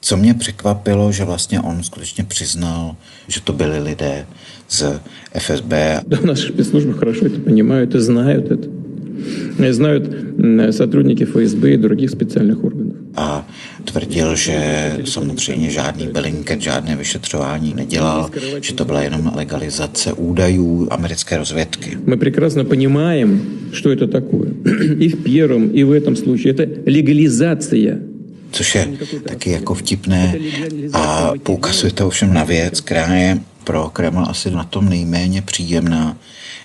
co 0.00 0.16
mě 0.16 0.34
překvapilo, 0.34 1.12
že 1.12 1.24
vlastně 1.24 1.60
on 1.60 1.82
skutečně 1.82 2.24
přiznal, 2.24 2.96
že 3.28 3.40
to 3.40 3.52
byli 3.52 3.78
lidé 3.78 4.26
z 4.68 5.00
FSB. 5.38 5.72
Да, 6.06 6.18
наши 6.20 6.48
спецслужбы 6.48 6.94
хорошо 6.94 7.26
это 7.26 7.38
понимают 7.40 7.94
и 7.94 7.98
знают 8.00 8.50
это. 8.50 8.68
Знают 9.70 10.04
сотрудники 10.70 11.24
ФСБ 11.24 11.74
и 11.74 11.76
других 11.76 12.10
специальных 12.10 12.64
органов. 12.64 12.96
A 13.16 13.48
tvrdil, 13.84 14.36
že 14.36 14.58
samozřejmě 15.04 15.70
žádný 15.70 16.06
Bellingcat, 16.06 16.60
žádné 16.60 16.96
vyšetřování 16.96 17.74
nedělal, 17.74 18.30
že 18.60 18.74
to 18.74 18.84
byla 18.84 19.02
jenom 19.02 19.32
legalizace 19.34 20.12
údajů 20.12 20.88
americké 20.90 21.36
rozvědky. 21.36 21.98
Мы 22.06 22.16
прекрасно 22.16 22.64
понимаем, 22.64 23.40
что 23.72 23.90
это 23.90 24.06
такое. 24.06 24.50
И 24.98 25.08
в 25.08 25.22
первом, 25.24 25.70
и 25.70 25.84
в 25.84 25.92
этом 25.92 26.16
случае. 26.16 26.52
Это 26.52 26.66
легализация 26.86 27.98
což 28.50 28.74
je 28.74 28.88
taky 29.28 29.50
jako 29.50 29.74
vtipné 29.74 30.34
a 30.92 31.32
poukazuje 31.42 31.92
to 31.92 32.06
ovšem 32.06 32.34
na 32.34 32.44
věc, 32.44 32.80
která 32.80 33.14
je 33.14 33.38
pro 33.64 33.90
Kreml 33.92 34.24
asi 34.28 34.50
na 34.50 34.64
tom 34.64 34.88
nejméně 34.88 35.42
příjemná, 35.42 36.16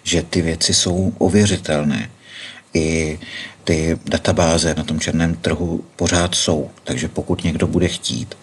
že 0.03 0.23
ty 0.29 0.41
věci 0.41 0.73
jsou 0.73 1.13
ověřitelné. 1.17 2.09
I 2.74 3.18
ty 3.64 3.98
databáze 4.04 4.74
na 4.74 4.84
tom 4.84 5.00
černém 5.00 5.34
trhu 5.34 5.84
pořád 5.96 6.34
jsou. 6.34 6.70
Takže 6.84 7.08
pokud 7.08 7.44
někdo 7.44 7.66
bude 7.66 7.88
chtít 7.88 8.34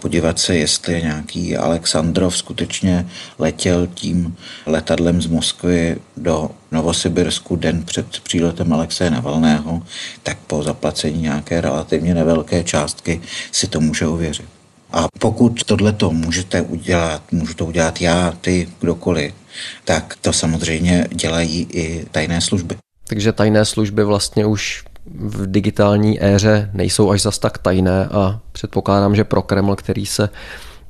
podívat 0.00 0.38
se, 0.38 0.56
jestli 0.56 1.02
nějaký 1.02 1.56
Alexandrov 1.56 2.36
skutečně 2.36 3.08
letěl 3.38 3.86
tím 3.86 4.36
letadlem 4.66 5.22
z 5.22 5.26
Moskvy 5.26 5.96
do 6.16 6.50
Novosibirsku 6.72 7.56
den 7.56 7.82
před 7.82 8.06
příletem 8.20 8.72
Alexeje 8.72 9.10
Navalného, 9.10 9.82
tak 10.22 10.38
po 10.46 10.62
zaplacení 10.62 11.22
nějaké 11.22 11.60
relativně 11.60 12.14
nevelké 12.14 12.64
částky 12.64 13.20
si 13.52 13.66
to 13.66 13.80
může 13.80 14.06
ověřit. 14.06 14.48
A 14.92 15.06
pokud 15.18 15.64
tohleto 15.64 16.10
můžete 16.10 16.62
udělat, 16.62 17.32
můžu 17.32 17.54
to 17.54 17.66
udělat 17.66 18.00
já, 18.00 18.34
ty, 18.40 18.68
kdokoliv, 18.80 19.34
tak 19.84 20.16
to 20.20 20.32
samozřejmě 20.32 21.08
dělají 21.10 21.66
i 21.70 22.06
tajné 22.10 22.40
služby. 22.40 22.76
Takže 23.08 23.32
tajné 23.32 23.64
služby 23.64 24.04
vlastně 24.04 24.46
už 24.46 24.84
v 25.10 25.46
digitální 25.50 26.24
éře 26.24 26.70
nejsou 26.72 27.10
až 27.10 27.22
zas 27.22 27.38
tak 27.38 27.58
tajné 27.58 28.06
a 28.06 28.40
předpokládám, 28.52 29.16
že 29.16 29.24
pro 29.24 29.42
Kreml, 29.42 29.76
který 29.76 30.06
se 30.06 30.28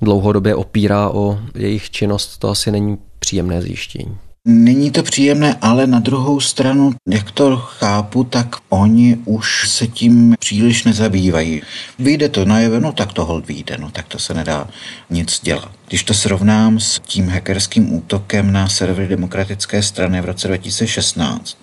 dlouhodobě 0.02 0.54
opírá 0.54 1.08
o 1.08 1.38
jejich 1.54 1.90
činnost, 1.90 2.38
to 2.38 2.48
asi 2.48 2.70
není 2.70 2.98
příjemné 3.18 3.62
zjištění. 3.62 4.18
Není 4.44 4.90
to 4.90 5.02
příjemné, 5.02 5.56
ale 5.60 5.86
na 5.86 6.00
druhou 6.00 6.40
stranu, 6.40 6.92
jak 7.08 7.30
to 7.30 7.56
chápu, 7.56 8.24
tak 8.24 8.56
oni 8.68 9.18
už 9.24 9.70
se 9.70 9.86
tím 9.86 10.34
příliš 10.38 10.84
nezabývají. 10.84 11.62
Vyjde 11.98 12.28
to 12.28 12.44
najevo, 12.44 12.80
no 12.80 12.92
tak 12.92 13.12
to 13.12 13.24
hold 13.24 13.46
vyjde, 13.46 13.76
no 13.78 13.90
tak 13.90 14.08
to 14.08 14.18
se 14.18 14.34
nedá 14.34 14.68
nic 15.10 15.40
dělat. 15.40 15.70
Když 15.88 16.04
to 16.04 16.14
srovnám 16.14 16.80
s 16.80 17.00
tím 17.00 17.28
hackerským 17.28 17.92
útokem 17.92 18.52
na 18.52 18.68
servery 18.68 19.08
demokratické 19.08 19.82
strany 19.82 20.20
v 20.20 20.24
roce 20.24 20.48
2016, 20.48 21.56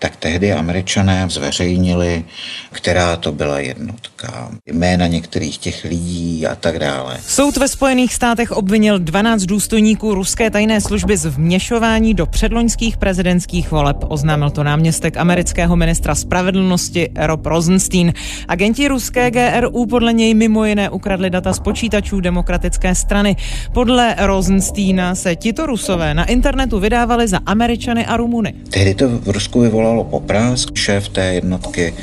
tak 0.00 0.16
tehdy 0.16 0.52
američané 0.52 1.26
zveřejnili, 1.28 2.24
která 2.72 3.16
to 3.16 3.32
byla 3.32 3.60
jednotka, 3.60 4.50
jména 4.66 5.06
některých 5.06 5.58
těch 5.58 5.84
lidí 5.84 6.46
a 6.46 6.54
tak 6.54 6.78
dále. 6.78 7.16
Soud 7.26 7.56
ve 7.56 7.68
Spojených 7.68 8.14
státech 8.14 8.50
obvinil 8.50 8.98
12 8.98 9.42
důstojníků 9.42 10.14
ruské 10.14 10.50
tajné 10.50 10.80
služby 10.80 11.16
z 11.16 11.26
vměšování 11.26 12.14
do 12.14 12.26
předloňských 12.26 12.96
prezidentských 12.96 13.70
voleb. 13.70 13.96
Oznámil 14.08 14.50
to 14.50 14.64
náměstek 14.64 15.16
amerického 15.16 15.76
ministra 15.76 16.14
spravedlnosti 16.14 17.08
Rob 17.16 17.46
Rosenstein. 17.46 18.12
Agenti 18.48 18.88
ruské 18.88 19.30
GRU 19.30 19.86
podle 19.86 20.12
něj 20.12 20.34
mimo 20.34 20.64
jiné 20.64 20.90
ukradli 20.90 21.30
data 21.30 21.52
z 21.52 21.60
počítačů 21.60 22.20
demokratické 22.20 22.94
strany. 22.94 23.36
Podle 23.72 24.14
Rosensteina 24.18 25.14
se 25.14 25.36
tito 25.36 25.66
rusové 25.66 26.14
na 26.14 26.24
internetu 26.24 26.80
vydávali 26.80 27.28
za 27.28 27.38
Američany 27.46 28.06
a 28.06 28.16
Rumuny. 28.16 28.54
Tehdy 28.70 28.94
to 28.94 29.08
v 29.08 29.28
Rusku 29.28 29.60
vyvolalo 29.60 29.89
vyvolalo 29.90 30.04
poprásk. 30.04 30.76
Šéf 30.76 31.08
té 31.08 31.34
jednotky 31.34 31.94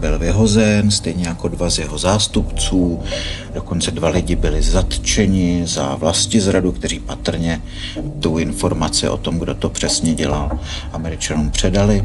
byl 0.00 0.18
vyhozen, 0.18 0.90
stejně 0.90 1.28
jako 1.28 1.48
dva 1.48 1.70
z 1.70 1.78
jeho 1.78 1.98
zástupců. 1.98 3.00
Dokonce 3.54 3.90
dva 3.90 4.08
lidi 4.08 4.36
byli 4.36 4.62
zatčeni 4.62 5.62
za 5.66 5.94
vlasti 5.94 6.40
zradu, 6.40 6.72
kteří 6.72 7.00
patrně 7.00 7.62
tu 8.20 8.38
informaci 8.38 9.08
o 9.08 9.16
tom, 9.16 9.38
kdo 9.38 9.54
to 9.54 9.68
přesně 9.68 10.14
dělal, 10.14 10.58
američanům 10.92 11.50
předali. 11.50 12.04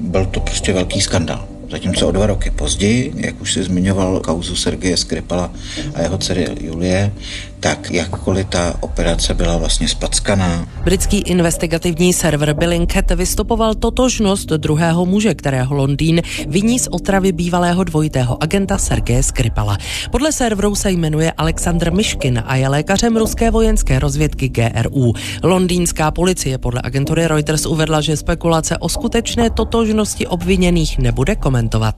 Byl 0.00 0.26
to 0.26 0.40
prostě 0.40 0.72
velký 0.72 1.00
skandal. 1.00 1.48
Zatímco 1.70 2.08
o 2.08 2.12
dva 2.12 2.26
roky 2.26 2.50
později, 2.50 3.12
jak 3.16 3.40
už 3.40 3.52
si 3.52 3.62
zmiňoval 3.62 4.20
kauzu 4.20 4.56
Sergeje 4.56 4.96
Skripala 4.96 5.50
a 5.94 6.02
jeho 6.02 6.18
dcery 6.18 6.46
Julie, 6.60 7.12
tak 7.60 7.90
jakkoliv 7.90 8.46
ta 8.46 8.74
operace 8.80 9.34
byla 9.34 9.56
vlastně 9.56 9.88
spackaná. 9.88 10.66
Britský 10.84 11.18
investigativní 11.18 12.12
server 12.12 12.54
Billingcat 12.54 13.10
vystupoval 13.10 13.74
totožnost 13.74 14.48
druhého 14.48 15.06
muže, 15.06 15.34
kterého 15.34 15.74
Londýn 15.74 16.22
viní 16.48 16.78
z 16.78 16.88
otravy 16.88 17.32
bývalého 17.32 17.84
dvojitého 17.84 18.42
agenta 18.42 18.78
Sergeje 18.78 19.22
Skripala. 19.22 19.78
Podle 20.10 20.32
serveru 20.32 20.74
se 20.74 20.90
jmenuje 20.90 21.32
Aleksandr 21.32 21.92
Myškin 21.92 22.42
a 22.46 22.56
je 22.56 22.68
lékařem 22.68 23.16
ruské 23.16 23.50
vojenské 23.50 23.98
rozvědky 23.98 24.48
GRU. 24.48 25.12
Londýnská 25.42 26.10
policie 26.10 26.58
podle 26.58 26.80
agentury 26.84 27.26
Reuters 27.26 27.66
uvedla, 27.66 28.00
že 28.00 28.16
spekulace 28.16 28.78
o 28.78 28.88
skutečné 28.88 29.50
totožnosti 29.50 30.26
obviněných 30.26 30.98
nebude 30.98 31.36
komentovat. 31.36 31.94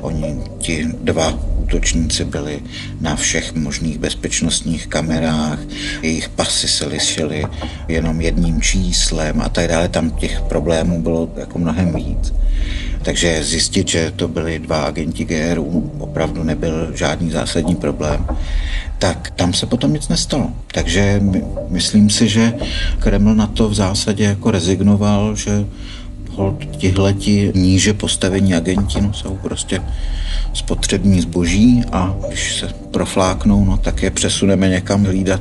Oni 0.00 0.40
ti 0.58 0.86
dva 1.02 1.38
útočníci 1.66 2.24
byli 2.24 2.62
na 3.00 3.16
všech 3.16 3.54
možných 3.54 3.98
bezpečnostních 3.98 4.86
kamerách, 4.86 5.58
jejich 6.02 6.28
pasy 6.28 6.68
se 6.68 6.86
lišily 6.86 7.44
jenom 7.88 8.20
jedním 8.20 8.62
číslem 8.62 9.40
a 9.40 9.48
tak 9.48 9.68
dále. 9.68 9.88
Tam 9.88 10.10
těch 10.10 10.40
problémů 10.40 11.02
bylo 11.02 11.30
jako 11.36 11.58
mnohem 11.58 11.94
víc. 11.94 12.32
Takže 13.02 13.44
zjistit, 13.44 13.88
že 13.88 14.12
to 14.16 14.28
byli 14.28 14.58
dva 14.58 14.82
agenti 14.82 15.24
GRU, 15.24 15.90
opravdu 15.98 16.42
nebyl 16.42 16.94
žádný 16.94 17.30
zásadní 17.30 17.76
problém, 17.76 18.26
tak 18.98 19.30
tam 19.30 19.52
se 19.52 19.66
potom 19.66 19.92
nic 19.92 20.08
nestalo. 20.08 20.50
Takže 20.70 21.22
myslím 21.68 22.10
si, 22.10 22.28
že 22.28 22.54
Kreml 22.98 23.34
na 23.34 23.46
to 23.46 23.68
v 23.68 23.74
zásadě 23.74 24.24
jako 24.24 24.50
rezignoval, 24.50 25.36
že 25.36 25.66
tihleti 26.78 27.52
níže 27.54 27.92
postavení 27.92 28.54
agenti 28.54 29.00
no, 29.00 29.12
jsou 29.12 29.36
prostě 29.36 29.82
spotřební 30.52 31.20
zboží 31.20 31.84
a 31.92 32.14
když 32.28 32.58
se 32.58 32.68
profláknou, 32.90 33.64
no, 33.64 33.76
tak 33.76 34.02
je 34.02 34.10
přesuneme 34.10 34.68
někam 34.68 35.04
hlídat 35.04 35.40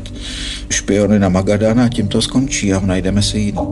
špiony 0.70 1.20
na 1.20 1.30
Magadan 1.30 1.80
a 1.80 1.90
tím 1.90 2.08
to 2.08 2.22
skončí 2.22 2.74
a 2.74 2.80
najdeme 2.80 3.22
si 3.22 3.40
jiný. 3.40 3.68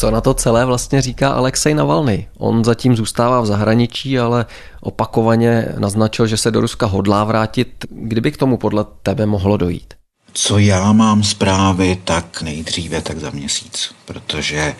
Co 0.00 0.10
na 0.10 0.20
to 0.20 0.34
celé 0.34 0.64
vlastně 0.64 1.02
říká 1.02 1.30
Alexej 1.30 1.74
Navalny? 1.74 2.28
On 2.38 2.64
zatím 2.64 2.96
zůstává 2.96 3.40
v 3.40 3.46
zahraničí, 3.46 4.18
ale 4.18 4.46
opakovaně 4.80 5.68
naznačil, 5.78 6.26
že 6.26 6.36
se 6.36 6.50
do 6.50 6.60
Ruska 6.60 6.86
hodlá 6.86 7.24
vrátit. 7.24 7.84
Kdyby 7.90 8.32
k 8.32 8.36
tomu 8.36 8.56
podle 8.56 8.84
tebe 9.02 9.26
mohlo 9.26 9.56
dojít? 9.56 9.99
Co 10.37 10.57
já 10.57 10.93
mám 10.93 11.23
zprávy, 11.23 11.97
tak 12.03 12.41
nejdříve 12.41 13.01
tak 13.01 13.19
za 13.19 13.29
měsíc, 13.29 13.95
protože 14.05 14.75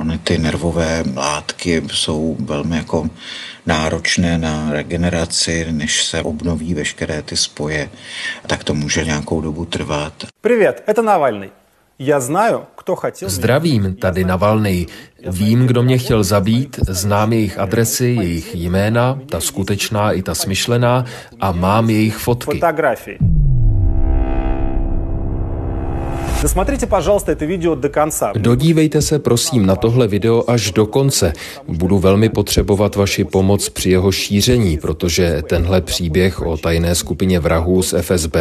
ony 0.00 0.18
ty 0.18 0.38
nervové 0.38 1.04
látky 1.16 1.82
jsou 1.92 2.36
velmi 2.40 2.76
jako 2.76 3.10
náročné 3.66 4.38
na 4.38 4.72
regeneraci, 4.72 5.66
než 5.70 6.04
se 6.04 6.22
obnoví 6.22 6.74
veškeré 6.74 7.22
ty 7.22 7.36
spoje, 7.36 7.90
tak 8.46 8.64
to 8.64 8.74
může 8.74 9.04
nějakou 9.04 9.40
dobu 9.40 9.64
trvat. 9.64 10.12
Привет, 10.40 10.84
это 10.86 11.02
Навальный. 11.02 11.50
Já 11.98 12.20
знаю, 12.20 12.62
kdo 12.84 12.96
chtěl... 12.96 13.28
Zdravím, 13.28 13.94
tady 13.94 14.24
Navalny. 14.24 14.86
Vím, 15.26 15.66
kdo 15.66 15.82
mě 15.82 15.98
chtěl 15.98 16.24
zabít, 16.24 16.80
znám 16.88 17.32
jejich 17.32 17.58
adresy, 17.58 18.06
jejich 18.06 18.54
jména, 18.54 19.20
ta 19.30 19.40
skutečná 19.40 20.12
i 20.12 20.22
ta 20.22 20.34
smyšlená 20.34 21.04
a 21.40 21.52
mám 21.52 21.90
jejich 21.90 22.16
fotky. 22.16 22.60
Fotografii. 22.60 23.18
Dodívejte 28.34 29.02
se 29.02 29.18
prosím 29.18 29.66
na 29.66 29.76
tohle 29.76 30.08
video 30.08 30.44
až 30.50 30.70
do 30.70 30.86
konce. 30.86 31.32
Budu 31.68 31.98
velmi 31.98 32.28
potřebovat 32.28 32.96
vaši 32.96 33.24
pomoc 33.24 33.68
při 33.68 33.90
jeho 33.90 34.12
šíření, 34.12 34.78
protože 34.78 35.42
tenhle 35.48 35.80
příběh 35.80 36.40
o 36.40 36.56
tajné 36.56 36.94
skupině 36.94 37.40
vrahů 37.40 37.82
z 37.82 37.94
FSB, 38.00 38.36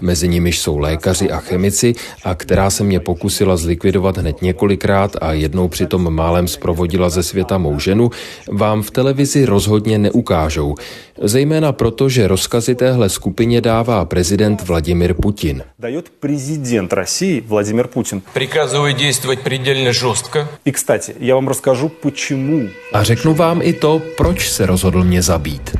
mezi 0.00 0.28
nimiž 0.28 0.58
jsou 0.58 0.78
lékaři 0.78 1.30
a 1.30 1.38
chemici, 1.38 1.94
a 2.24 2.34
která 2.34 2.70
se 2.70 2.84
mě 2.84 3.00
pokusila 3.00 3.56
zlikvidovat 3.56 4.18
hned 4.18 4.42
několikrát 4.42 5.16
a 5.20 5.32
jednou 5.32 5.68
přitom 5.68 6.14
málem 6.14 6.48
zprovodila 6.48 7.08
ze 7.08 7.22
světa 7.22 7.58
mou 7.58 7.78
ženu, 7.78 8.10
vám 8.52 8.82
v 8.82 8.90
televizi 8.90 9.44
rozhodně 9.44 9.98
neukážou. 9.98 10.74
Zejména 11.22 11.72
proto, 11.72 12.08
že 12.08 12.28
rozkazy 12.28 12.74
téhle 12.74 13.08
skupině 13.08 13.60
dává 13.60 14.04
prezident 14.04 14.62
Vladimir 14.62 15.14
Putin. 15.14 15.62
Дает 15.78 16.10
президент 16.20 16.92
России 16.92 17.41
Владимир 17.46 17.88
Путин. 17.88 18.22
Приказываю 18.34 18.92
действовать 18.94 19.42
предельно 19.42 19.92
жестко. 19.92 20.48
И, 20.64 20.70
кстати, 20.70 21.14
я 21.20 21.34
вам 21.34 21.48
расскажу, 21.48 21.88
почему. 21.88 22.68
A 22.92 23.02
řeknu 23.04 23.34
vám 23.34 23.62
i 23.62 23.72
to, 23.72 24.02
proč 24.16 24.50
se 24.50 24.66
rozhodl 24.66 25.04
mě 25.04 25.22
zabít. 25.22 25.76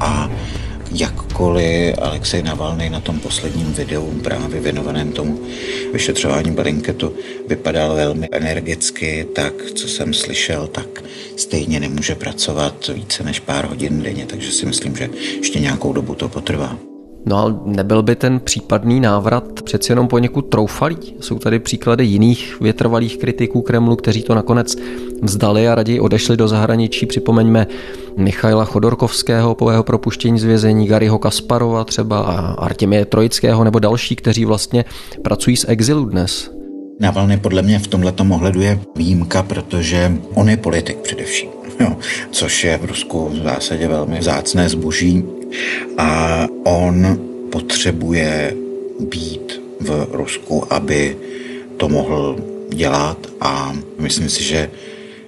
A 0.00 0.30
jakkoliv 0.90 1.98
Alexej 2.02 2.42
Navalny 2.42 2.90
na 2.90 3.00
tom 3.00 3.18
posledním 3.18 3.72
videu 3.72 4.20
právě 4.22 4.60
věnovaném 4.60 5.12
tomu 5.12 5.40
vyšetřování 5.92 6.50
Belinketu 6.50 7.14
vypadal 7.48 7.94
velmi 7.94 8.28
energicky, 8.32 9.26
tak 9.34 9.52
co 9.74 9.88
jsem 9.88 10.14
slyšel, 10.14 10.66
tak 10.66 11.04
stejně 11.36 11.80
nemůže 11.80 12.14
pracovat 12.14 12.90
více 12.94 13.24
než 13.24 13.40
pár 13.40 13.66
hodin 13.66 14.02
denně, 14.02 14.26
takže 14.26 14.52
si 14.52 14.66
myslím, 14.66 14.96
že 14.96 15.10
ještě 15.36 15.60
nějakou 15.60 15.92
dobu 15.92 16.14
to 16.14 16.28
potrvá. 16.28 16.76
No 17.27 17.37
ale 17.37 17.55
nebyl 17.65 18.03
by 18.03 18.15
ten 18.15 18.39
případný 18.39 18.99
návrat 18.99 19.61
přeci 19.63 19.91
jenom 19.91 20.07
poněkud 20.07 20.41
troufalý? 20.41 20.97
Jsou 21.19 21.39
tady 21.39 21.59
příklady 21.59 22.05
jiných 22.05 22.61
větrvalých 22.61 23.17
kritiků 23.17 23.61
Kremlu, 23.61 23.95
kteří 23.95 24.23
to 24.23 24.35
nakonec 24.35 24.75
vzdali 25.21 25.67
a 25.67 25.75
raději 25.75 25.99
odešli 25.99 26.37
do 26.37 26.47
zahraničí. 26.47 27.05
Připomeňme 27.05 27.67
Michaila 28.17 28.65
Chodorkovského 28.65 29.55
po 29.55 29.71
jeho 29.71 29.83
propuštění 29.83 30.39
z 30.39 30.43
vězení, 30.43 30.87
Garyho 30.87 31.19
Kasparova 31.19 31.83
třeba 31.83 32.19
a 32.19 32.51
Artemie 32.53 33.05
Trojického 33.05 33.63
nebo 33.63 33.79
další, 33.79 34.15
kteří 34.15 34.45
vlastně 34.45 34.85
pracují 35.23 35.57
z 35.57 35.65
exilu 35.67 36.05
dnes. 36.05 36.51
Navalny 36.99 37.37
podle 37.37 37.61
mě 37.61 37.79
v 37.79 37.87
tomhle 37.87 38.13
ohledu 38.31 38.61
je 38.61 38.79
výjimka, 38.95 39.43
protože 39.43 40.17
on 40.33 40.49
je 40.49 40.57
politik 40.57 40.97
především. 40.97 41.49
Jo, 41.79 41.97
což 42.31 42.63
je 42.63 42.77
v 42.77 42.85
Rusku 42.85 43.29
v 43.29 43.35
zásadě 43.35 43.87
velmi 43.87 44.21
zácné 44.21 44.69
zboží 44.69 45.23
a 45.97 46.47
on 46.63 47.19
potřebuje 47.51 48.53
být 48.99 49.61
v 49.79 50.07
Rusku, 50.11 50.73
aby 50.73 51.17
to 51.77 51.89
mohl 51.89 52.35
dělat 52.69 53.17
a 53.41 53.73
myslím 53.99 54.29
si, 54.29 54.43
že 54.43 54.69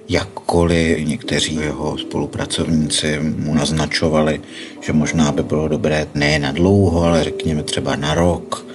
jakkoliv 0.08 1.06
někteří 1.06 1.54
jeho 1.54 1.98
spolupracovníci 1.98 3.18
mu 3.36 3.54
naznačovali, 3.54 4.40
že 4.80 4.92
možná 4.92 5.32
by 5.32 5.42
bylo 5.42 5.68
dobré 5.68 6.06
ne 6.14 6.38
na 6.38 6.52
dlouho, 6.52 7.02
ale 7.02 7.24
řekněme 7.24 7.62
třeba 7.62 7.96
na 7.96 8.14
rok 8.14 8.66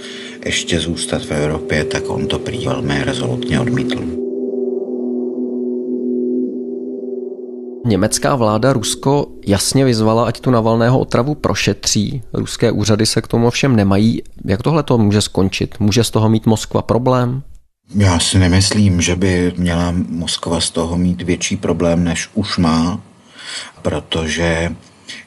ještě 0.45 0.79
zůstat 0.79 1.25
v 1.25 1.31
Evropě, 1.31 1.83
tak 1.83 2.09
on 2.09 2.27
to 2.27 2.39
prý 2.39 2.65
velmi 2.65 3.03
rezolutně 3.03 3.59
odmítl. 3.59 4.24
Německá 7.87 8.35
vláda 8.35 8.73
Rusko 8.73 9.27
jasně 9.47 9.85
vyzvala, 9.85 10.25
ať 10.25 10.39
tu 10.39 10.51
Navalného 10.51 10.99
otravu 10.99 11.35
prošetří. 11.35 12.23
Ruské 12.33 12.71
úřady 12.71 13.05
se 13.05 13.21
k 13.21 13.27
tomu 13.27 13.47
ovšem 13.47 13.75
nemají. 13.75 14.21
Jak 14.45 14.61
tohle 14.61 14.83
to 14.83 14.97
může 14.97 15.21
skončit? 15.21 15.79
Může 15.79 16.03
z 16.03 16.11
toho 16.11 16.29
mít 16.29 16.45
Moskva 16.45 16.81
problém? 16.81 17.43
Já 17.95 18.19
si 18.19 18.39
nemyslím, 18.39 19.01
že 19.01 19.15
by 19.15 19.53
měla 19.57 19.93
Moskva 20.09 20.61
z 20.61 20.69
toho 20.69 20.97
mít 20.97 21.21
větší 21.21 21.57
problém, 21.57 22.03
než 22.03 22.29
už 22.33 22.57
má, 22.57 23.01
protože 23.81 24.75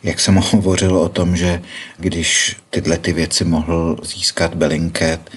jak 0.03 0.21
jsem 0.21 0.35
hovořil 0.53 0.97
o 0.97 1.09
tom, 1.09 1.37
že 1.37 1.63
když 1.97 2.57
tyhle 2.71 2.99
ty 2.99 3.13
věci 3.13 3.45
mohl 3.45 3.97
získat 4.03 4.55
Belinket, 4.55 5.31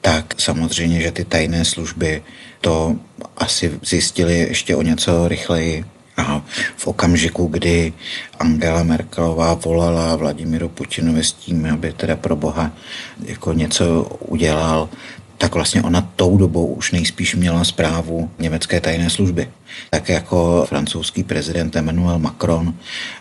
tak 0.00 0.34
samozřejmě, 0.38 1.00
že 1.00 1.12
ty 1.12 1.24
tajné 1.24 1.64
služby 1.64 2.22
to 2.60 2.96
asi 3.36 3.78
zjistili 3.82 4.38
ještě 4.38 4.76
o 4.76 4.82
něco 4.82 5.28
rychleji. 5.28 5.84
A 6.18 6.42
v 6.76 6.86
okamžiku, 6.86 7.46
kdy 7.46 7.92
Angela 8.38 8.82
Merkelová 8.82 9.54
volala 9.54 10.16
Vladimíru 10.16 10.68
Putinovi 10.68 11.24
s 11.24 11.32
tím, 11.32 11.66
aby 11.72 11.92
teda 11.92 12.16
pro 12.16 12.36
boha 12.36 12.72
jako 13.24 13.52
něco 13.52 14.02
udělal, 14.20 14.88
tak 15.38 15.54
vlastně 15.54 15.82
ona 15.82 16.08
tou 16.16 16.36
dobou 16.36 16.66
už 16.66 16.92
nejspíš 16.92 17.34
měla 17.34 17.64
zprávu 17.64 18.30
německé 18.38 18.80
tajné 18.80 19.10
služby. 19.10 19.48
Tak 19.90 20.08
jako 20.08 20.64
francouzský 20.68 21.22
prezident 21.22 21.76
Emmanuel 21.76 22.18
Macron, 22.18 22.74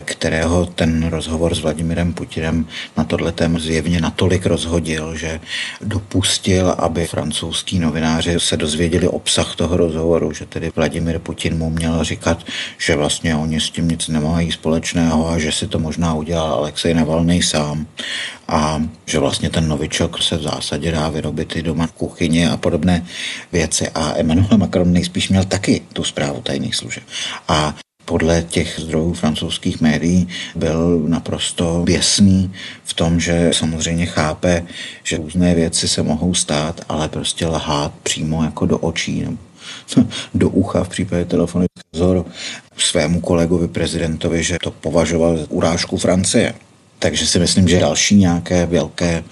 kterého 0.05 0.65
ten 0.65 1.09
rozhovor 1.09 1.55
s 1.55 1.59
Vladimirem 1.59 2.13
Putinem 2.13 2.65
na 2.97 3.03
tohle 3.03 3.31
téma 3.31 3.59
zjevně 3.59 4.01
natolik 4.01 4.45
rozhodil, 4.45 5.15
že 5.15 5.39
dopustil, 5.81 6.75
aby 6.77 7.07
francouzský 7.07 7.79
novináři 7.79 8.39
se 8.39 8.57
dozvěděli 8.57 9.07
obsah 9.07 9.55
toho 9.55 9.77
rozhovoru, 9.77 10.33
že 10.33 10.45
tedy 10.45 10.71
Vladimir 10.75 11.19
Putin 11.19 11.57
mu 11.57 11.69
měl 11.69 12.03
říkat, 12.03 12.45
že 12.77 12.95
vlastně 12.95 13.35
oni 13.35 13.61
s 13.61 13.69
tím 13.69 13.87
nic 13.87 14.07
nemají 14.07 14.51
společného 14.51 15.29
a 15.29 15.39
že 15.39 15.51
si 15.51 15.67
to 15.67 15.79
možná 15.79 16.13
udělal 16.13 16.53
Alexej 16.53 16.93
Navalny 16.93 17.43
sám 17.43 17.87
a 18.47 18.81
že 19.05 19.19
vlastně 19.19 19.49
ten 19.49 19.67
novičok 19.67 20.23
se 20.23 20.37
v 20.37 20.41
zásadě 20.41 20.91
dá 20.91 21.09
vyrobit 21.09 21.55
i 21.55 21.63
doma 21.63 21.87
v 21.87 21.91
kuchyni 21.91 22.47
a 22.47 22.57
podobné 22.57 23.05
věci. 23.51 23.89
A 23.89 24.13
Emmanuel 24.17 24.57
Macron 24.57 24.93
nejspíš 24.93 25.29
měl 25.29 25.43
taky 25.43 25.81
tu 25.93 26.03
zprávu 26.03 26.41
tajných 26.41 26.75
služeb. 26.75 27.03
A 27.47 27.75
podle 28.05 28.43
těch 28.43 28.79
zdrojů 28.79 29.13
francouzských 29.13 29.81
médií 29.81 30.27
byl 30.55 30.99
naprosto 31.07 31.83
věsný 31.83 32.53
v 32.83 32.93
tom, 32.93 33.19
že 33.19 33.49
samozřejmě 33.53 34.05
chápe, 34.05 34.63
že 35.03 35.17
různé 35.17 35.55
věci 35.55 35.87
se 35.87 36.03
mohou 36.03 36.33
stát, 36.33 36.81
ale 36.89 37.09
prostě 37.09 37.47
lhát 37.47 37.93
přímo 38.03 38.43
jako 38.43 38.65
do 38.65 38.77
očí 38.77 39.27
do 40.33 40.49
ucha 40.49 40.83
v 40.83 40.89
případě 40.89 41.25
telefonického 41.25 41.83
vzoru 41.91 42.25
svému 42.77 43.21
kolegovi 43.21 43.67
prezidentovi, 43.67 44.43
že 44.43 44.57
to 44.63 44.71
považoval 44.71 45.37
za 45.37 45.45
urážku 45.49 45.97
Francie. 45.97 46.53
Takže 46.99 47.27
si 47.27 47.39
myslím, 47.39 47.67
že 47.67 47.79
další 47.79 48.15
nějaké 48.15 48.65
velké 48.65 49.23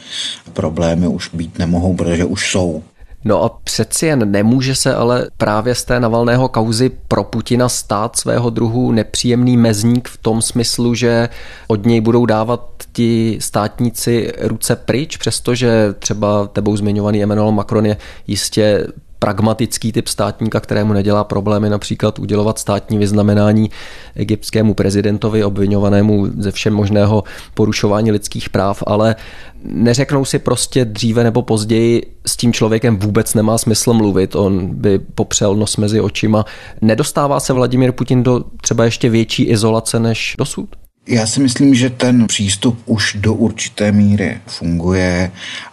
problémy 0.54 1.08
už 1.08 1.30
být 1.34 1.60
nemohou, 1.60 1.95
protože 1.95 2.25
už 2.25 2.51
jsou. 2.51 2.84
No 3.28 3.43
a 3.43 3.49
přeci 3.49 4.06
jen 4.06 4.32
nemůže 4.32 4.75
se 4.75 4.95
ale 4.95 5.28
právě 5.38 5.75
z 5.75 5.84
té 5.84 5.99
navalného 5.99 6.49
kauzy 6.49 6.91
pro 7.08 7.23
Putina 7.23 7.69
stát 7.69 8.15
svého 8.15 8.49
druhu 8.49 8.91
nepříjemný 8.91 9.58
mezník 9.58 10.08
v 10.08 10.17
tom 10.17 10.41
smyslu, 10.41 10.95
že 10.95 11.30
od 11.67 11.86
něj 11.86 12.01
budou 12.01 12.25
dávat 12.25 12.69
ti 12.93 13.38
státníci 13.41 14.32
ruce 14.41 14.75
pryč, 14.75 15.17
přestože 15.17 15.93
třeba 15.99 16.47
tebou 16.47 16.78
zmiňovaný 16.78 17.23
Emmanuel 17.23 17.51
Macron 17.51 17.86
je 17.86 17.97
jistě 18.28 18.88
pragmatický 19.25 19.91
typ 19.91 20.07
státníka, 20.07 20.59
kterému 20.59 20.93
nedělá 20.93 21.23
problémy 21.23 21.69
například 21.69 22.19
udělovat 22.19 22.59
státní 22.59 22.97
vyznamenání 22.97 23.69
egyptskému 24.15 24.73
prezidentovi 24.73 25.43
obvinovanému 25.43 26.27
ze 26.38 26.51
všem 26.51 26.73
možného 26.73 27.23
porušování 27.53 28.11
lidských 28.11 28.49
práv, 28.49 28.83
ale 28.88 29.15
neřeknou 29.63 30.25
si 30.25 30.39
prostě 30.39 30.85
dříve 30.85 31.23
nebo 31.23 31.41
později 31.41 32.15
s 32.25 32.38
tím 32.38 32.53
člověkem 32.53 32.97
vůbec 32.97 33.33
nemá 33.33 33.57
smysl 33.57 33.93
mluvit, 33.93 34.35
on 34.35 34.67
by 34.75 34.99
popřel 34.99 35.55
nos 35.55 35.77
mezi 35.77 36.01
očima. 36.01 36.45
Nedostává 36.81 37.39
se 37.39 37.53
Vladimír 37.53 37.91
Putin 37.91 38.23
do 38.23 38.43
třeba 38.61 38.85
ještě 38.85 39.09
větší 39.09 39.43
izolace 39.43 39.99
než 39.99 40.35
dosud? 40.38 40.69
Já 41.07 41.27
si 41.27 41.39
myslím, 41.39 41.75
že 41.75 41.89
ten 41.89 42.27
přístup 42.27 42.79
už 42.85 43.17
do 43.19 43.33
určité 43.33 43.91
míry 43.91 44.38
funguje 44.47 45.31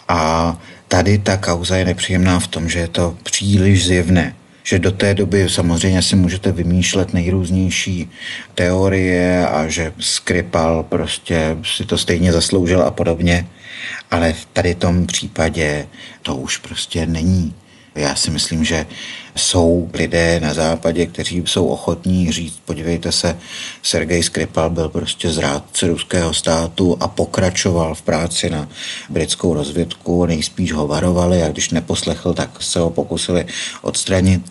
a 0.09 0.57
Tady 0.93 1.19
ta 1.19 1.37
kauza 1.37 1.77
je 1.77 1.85
nepříjemná 1.85 2.41
v 2.41 2.47
tom, 2.47 2.69
že 2.69 2.79
je 2.79 2.89
to 2.89 3.17
příliš 3.23 3.87
zjevné 3.87 4.35
že 4.65 4.79
do 4.79 4.93
té 4.93 5.15
doby 5.15 5.49
samozřejmě 5.49 6.03
si 6.03 6.17
můžete 6.17 6.53
vymýšlet 6.53 7.15
nejrůznější 7.15 8.11
teorie 8.55 9.47
a 9.49 9.69
že 9.69 9.93
Skripal 9.99 10.83
prostě 10.83 11.57
si 11.77 11.85
to 11.85 11.99
stejně 11.99 12.33
zasloužil 12.33 12.83
a 12.83 12.91
podobně, 12.91 13.47
ale 14.11 14.33
v 14.33 14.45
tady 14.53 14.75
tom 14.75 15.07
případě 15.07 15.87
to 16.23 16.37
už 16.37 16.59
prostě 16.59 17.07
není. 17.07 17.55
Já 17.95 18.15
si 18.15 18.31
myslím, 18.31 18.65
že 18.65 18.87
jsou 19.37 19.91
lidé 19.95 20.41
na 20.41 20.55
západě, 20.55 21.07
kteří 21.07 21.43
jsou 21.47 21.67
ochotní 21.67 22.33
říct, 22.33 22.61
podívejte 22.65 23.13
se, 23.13 23.39
Sergej 23.83 24.23
Skripal 24.23 24.71
byl 24.71 24.89
prostě 24.89 25.31
zrádce 25.31 25.87
ruského 25.87 26.35
státu 26.35 26.97
a 27.01 27.09
pokračoval 27.09 27.95
v 27.95 28.03
práci 28.03 28.51
na 28.51 28.69
britskou 29.09 29.55
rozvědku, 29.55 30.27
nejspíš 30.27 30.73
ho 30.73 30.87
varovali 30.87 31.43
a 31.43 31.49
když 31.49 31.71
neposlechl, 31.71 32.35
tak 32.35 32.63
se 32.63 32.79
ho 32.79 32.91
pokusili 32.91 33.47
odstranit. 33.83 34.43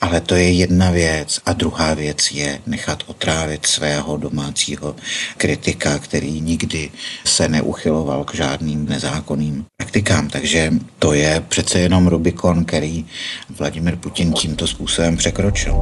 Ale 0.00 0.20
to 0.20 0.34
je 0.34 0.52
jedna 0.52 0.90
věc. 0.90 1.40
A 1.46 1.52
druhá 1.52 1.94
věc 1.94 2.30
je 2.30 2.60
nechat 2.66 3.02
otrávit 3.06 3.66
svého 3.66 4.16
domácího 4.16 4.96
kritika, 5.36 5.98
který 5.98 6.40
nikdy 6.40 6.90
se 7.24 7.48
neuchyloval 7.48 8.24
k 8.24 8.34
žádným 8.34 8.88
nezákonným 8.88 9.64
praktikám. 9.76 10.28
Takže 10.28 10.72
to 10.98 11.12
je 11.12 11.44
přece 11.48 11.78
jenom 11.78 12.06
Rubikon, 12.06 12.64
který 12.64 13.06
Vladimir 13.58 13.96
Putin 13.96 14.32
tímto 14.32 14.66
způsobem 14.66 15.16
překročil. 15.16 15.74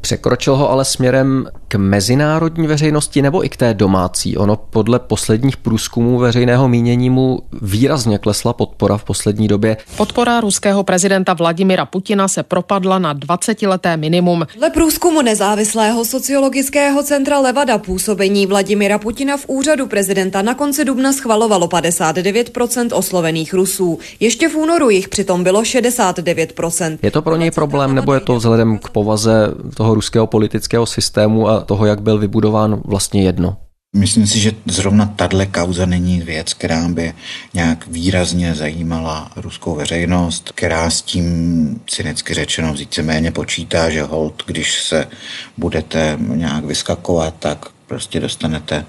Překročil 0.00 0.56
ho 0.56 0.70
ale 0.70 0.84
směrem 0.84 1.46
k 1.68 1.74
mezinárodní 1.74 2.66
veřejnosti 2.66 3.22
nebo 3.22 3.44
i 3.44 3.48
k 3.48 3.56
té 3.56 3.74
domácí? 3.74 4.36
Ono 4.36 4.56
podle 4.56 4.98
posledních 4.98 5.56
průzkumů 5.56 6.18
veřejného 6.18 6.68
mínění 6.68 7.10
mu 7.10 7.38
výrazně 7.62 8.18
klesla 8.18 8.52
podpora 8.52 8.96
v 8.96 9.04
poslední 9.04 9.48
době. 9.48 9.76
Podpora 9.96 10.40
ruského 10.40 10.84
prezidenta 10.84 11.34
Vladimira 11.34 11.86
Putina 11.86 12.28
se 12.28 12.42
propadla 12.42 12.98
na 12.98 13.14
20-leté 13.14 13.96
minimum. 13.96 14.46
Dle 14.58 14.70
průzkumu 14.70 15.22
nezávislého 15.22 16.04
sociologického 16.04 17.02
centra 17.02 17.40
Levada 17.40 17.78
působení 17.78 18.46
Vladimira 18.46 18.98
Putina 18.98 19.36
v 19.36 19.44
úřadu 19.46 19.86
prezidenta 19.86 20.42
na 20.42 20.54
konci 20.54 20.84
dubna 20.84 21.12
schvalovalo 21.12 21.66
59% 21.66 22.88
oslovených 22.92 23.54
Rusů. 23.54 23.98
Ještě 24.20 24.48
v 24.48 24.56
únoru 24.56 24.90
jich 24.90 25.08
přitom 25.08 25.44
bylo 25.44 25.62
69%. 25.62 26.98
Je 27.02 27.10
to 27.10 27.22
pro 27.22 27.36
něj 27.36 27.50
problém 27.50 27.94
nebo 27.94 28.14
je 28.14 28.20
to 28.20 28.36
vzhledem 28.36 28.78
k 28.78 28.88
povaze 28.88 29.54
toho 29.74 29.94
ruského 29.94 30.26
politického 30.26 30.86
systému 30.86 31.48
a 31.48 31.55
toho, 31.60 31.86
jak 31.86 32.02
byl 32.02 32.18
vybudován, 32.18 32.82
vlastně 32.84 33.22
jedno? 33.22 33.56
Myslím 33.96 34.26
si, 34.26 34.40
že 34.40 34.52
zrovna 34.66 35.06
tahle 35.16 35.46
kauza 35.46 35.86
není 35.86 36.20
věc, 36.20 36.54
která 36.54 36.88
by 36.88 37.14
nějak 37.54 37.86
výrazně 37.86 38.54
zajímala 38.54 39.30
ruskou 39.36 39.74
veřejnost, 39.74 40.52
která 40.54 40.90
s 40.90 41.02
tím 41.02 41.80
cynicky 41.86 42.34
řečeno 42.34 42.74
víceméně 42.74 43.30
počítá, 43.32 43.90
že 43.90 44.02
hold, 44.02 44.42
když 44.46 44.82
se 44.82 45.08
budete 45.56 46.18
nějak 46.20 46.64
vyskakovat, 46.64 47.34
tak 47.38 47.66
prostě 47.86 48.20
dostanete 48.20 48.84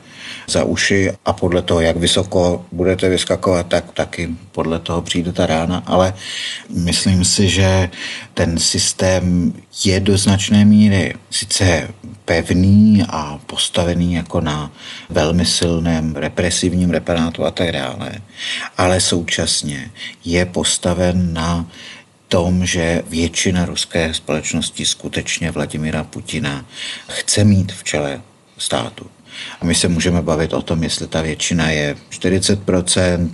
za 0.47 0.63
uši 0.63 1.11
a 1.25 1.33
podle 1.33 1.61
toho, 1.61 1.81
jak 1.81 1.97
vysoko 1.97 2.65
budete 2.71 3.09
vyskakovat, 3.09 3.67
tak 3.67 3.91
taky 3.91 4.29
podle 4.51 4.79
toho 4.79 5.01
přijde 5.01 5.31
ta 5.31 5.45
rána, 5.45 5.83
ale 5.85 6.13
myslím 6.69 7.25
si, 7.25 7.49
že 7.49 7.89
ten 8.33 8.59
systém 8.59 9.53
je 9.85 9.99
do 9.99 10.17
značné 10.17 10.65
míry 10.65 11.13
sice 11.29 11.87
pevný 12.25 13.03
a 13.09 13.39
postavený 13.45 14.13
jako 14.13 14.41
na 14.41 14.71
velmi 15.09 15.45
silném 15.45 16.15
represivním 16.15 16.89
reparátu 16.89 17.45
a 17.45 17.51
tak 17.51 17.71
dále, 17.71 18.11
ale 18.77 19.01
současně 19.01 19.91
je 20.25 20.45
postaven 20.45 21.33
na 21.33 21.65
tom, 22.27 22.65
že 22.65 23.03
většina 23.09 23.65
ruské 23.65 24.13
společnosti 24.13 24.85
skutečně 24.85 25.51
Vladimira 25.51 26.03
Putina 26.03 26.65
chce 27.07 27.43
mít 27.43 27.71
v 27.71 27.83
čele 27.83 28.21
státu. 28.57 29.05
A 29.61 29.65
my 29.65 29.75
se 29.75 29.87
můžeme 29.87 30.21
bavit 30.21 30.53
o 30.53 30.61
tom, 30.61 30.83
jestli 30.83 31.07
ta 31.07 31.21
většina 31.21 31.69
je 31.69 31.95
40%, 32.09 33.29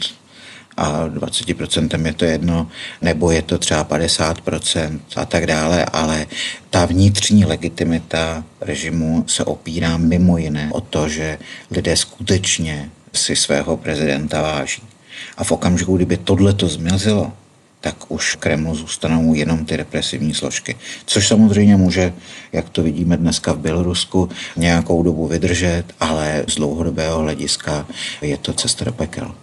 a 0.77 1.07
20% 1.07 2.05
je 2.05 2.13
to 2.13 2.25
jedno, 2.25 2.67
nebo 3.01 3.31
je 3.31 3.41
to 3.41 3.57
třeba 3.57 3.86
50% 3.86 4.99
a 5.15 5.25
tak 5.25 5.45
dále, 5.45 5.86
ale 5.86 6.25
ta 6.69 6.86
vnitřní 6.86 7.45
legitimita 7.45 8.43
režimu 8.62 9.23
se 9.27 9.43
opírá 9.43 9.97
mimo 9.97 10.38
jiné 10.38 10.69
o 10.73 10.81
to, 10.81 11.09
že 11.09 11.38
lidé 11.71 11.97
skutečně 11.97 12.89
si 13.13 13.36
svého 13.36 13.77
prezidenta 13.77 14.41
váží. 14.41 14.83
A 15.38 15.43
v 15.43 15.51
okamžiku, 15.51 15.95
kdyby 15.95 16.17
tohle 16.17 16.53
to 16.53 16.67
zmizelo, 16.67 17.33
tak 17.84 18.12
už 18.12 18.36
Kremlu 18.36 18.76
zůstanou 18.76 19.34
jenom 19.34 19.65
ty 19.65 19.76
represivní 19.76 20.34
složky. 20.34 20.76
Což 21.06 21.28
samozřejmě 21.28 21.76
může, 21.76 22.13
jak 22.54 22.69
to 22.69 22.84
vidíme 22.84 23.17
dneska 23.17 23.54
v 23.54 23.58
Bělorusku, 23.58 24.30
nějakou 24.56 25.04
dobu 25.04 25.28
vydržet, 25.28 25.84
ale 26.00 26.43
z 26.48 26.56
dlouhodobého 26.56 27.19
hlediska 27.19 27.88
je 28.22 28.38
to 28.38 28.54
cesta 28.54 28.86
do 28.86 28.93
pekel. 28.93 29.36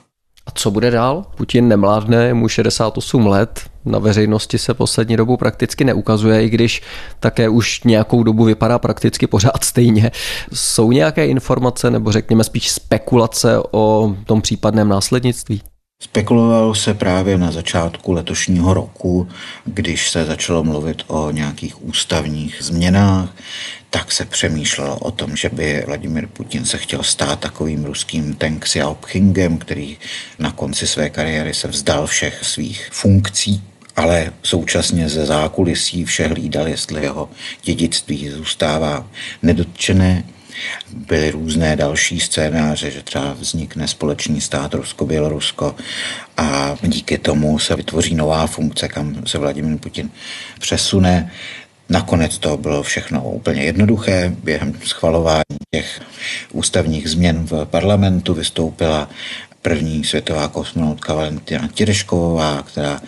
A 0.47 0.51
co 0.55 0.71
bude 0.71 0.91
dál? 0.91 1.27
Putin 1.37 1.69
nemládne, 1.69 2.27
je 2.27 2.35
mu 2.35 2.49
68 2.49 3.27
let, 3.27 3.61
na 3.85 3.99
veřejnosti 3.99 4.59
se 4.59 4.75
poslední 4.75 5.17
dobu 5.17 5.37
prakticky 5.37 5.85
neukazuje, 5.85 6.45
i 6.45 6.49
když 6.49 6.83
také 7.21 7.49
už 7.49 7.85
nějakou 7.85 8.23
dobu 8.23 8.45
vypadá 8.45 8.79
prakticky 8.79 9.27
pořád 9.27 9.65
stejně. 9.65 10.11
Jsou 10.53 10.93
nějaké 10.93 11.27
informace 11.27 11.91
nebo 11.91 12.13
řekněme 12.13 12.45
spíš 12.45 12.71
spekulace 12.71 13.59
o 13.71 14.17
tom 14.27 14.43
případném 14.43 14.89
následnictví? 14.89 15.63
Spekulovalo 16.03 16.75
se 16.75 16.95
právě 16.95 17.39
na 17.39 17.51
začátku 17.51 18.13
letošního 18.13 18.75
roku, 18.75 19.29
když 19.65 20.11
se 20.11 20.25
začalo 20.25 20.65
mluvit 20.65 21.03
o 21.07 21.31
nějakých 21.31 21.85
ústavních 21.85 22.57
změnách, 22.61 23.37
tak 23.91 24.13
se 24.13 24.25
přemýšlelo 24.25 24.99
o 24.99 25.11
tom, 25.11 25.37
že 25.37 25.49
by 25.49 25.85
Vladimir 25.87 26.27
Putin 26.27 26.65
se 26.65 26.79
chtěl 26.79 27.03
stát 27.03 27.41
takovým 27.41 27.85
ruským 27.85 28.35
Teng 28.35 28.65
Xiaopingem, 28.65 29.59
který 29.59 29.97
na 30.39 30.53
konci 30.53 30.87
své 30.87 31.11
kariéry 31.11 31.55
se 31.55 31.69
vzdal 31.69 32.07
všech 32.07 32.45
svých 32.45 32.89
funkcí 32.93 33.63
ale 33.97 34.33
současně 34.43 35.09
ze 35.09 35.27
zákulisí 35.27 36.05
vše 36.05 36.27
hlídal, 36.27 36.69
jestli 36.69 37.03
jeho 37.03 37.29
dědictví 37.63 38.29
zůstává 38.29 39.07
nedotčené. 39.43 40.25
Byly 40.93 41.31
různé 41.31 41.77
další 41.77 42.21
scénáře, 42.21 42.91
že 42.91 43.03
třeba 43.03 43.33
vznikne 43.33 43.89
společný 43.89 44.41
stát 44.41 44.75
Rusko-Bělorusko 44.75 45.75
a 46.37 46.77
díky 46.83 47.19
tomu 47.19 47.59
se 47.59 47.77
vytvoří 47.77 48.15
nová 48.15 48.47
funkce, 48.47 48.89
kam 48.89 49.27
se 49.27 49.39
Vladimir 49.39 49.79
Putin 49.79 50.11
přesune. 50.61 51.33
Nakonec 51.89 52.39
to 52.39 52.57
bylo 52.57 52.83
všechno 52.83 53.23
úplně 53.23 53.63
jednoduché. 53.63 54.35
Během 54.45 54.75
schvalování 54.85 55.59
těch 55.75 56.01
ústavních 56.53 57.11
změn 57.11 57.47
v 57.47 57.65
parlamentu 57.65 58.35
vystoupila 58.35 59.09
první 59.63 60.05
světová 60.05 60.49
kosmonautka 60.49 61.15
Valentina 61.15 61.69
Těrešková, 61.75 62.63
která 62.63 63.01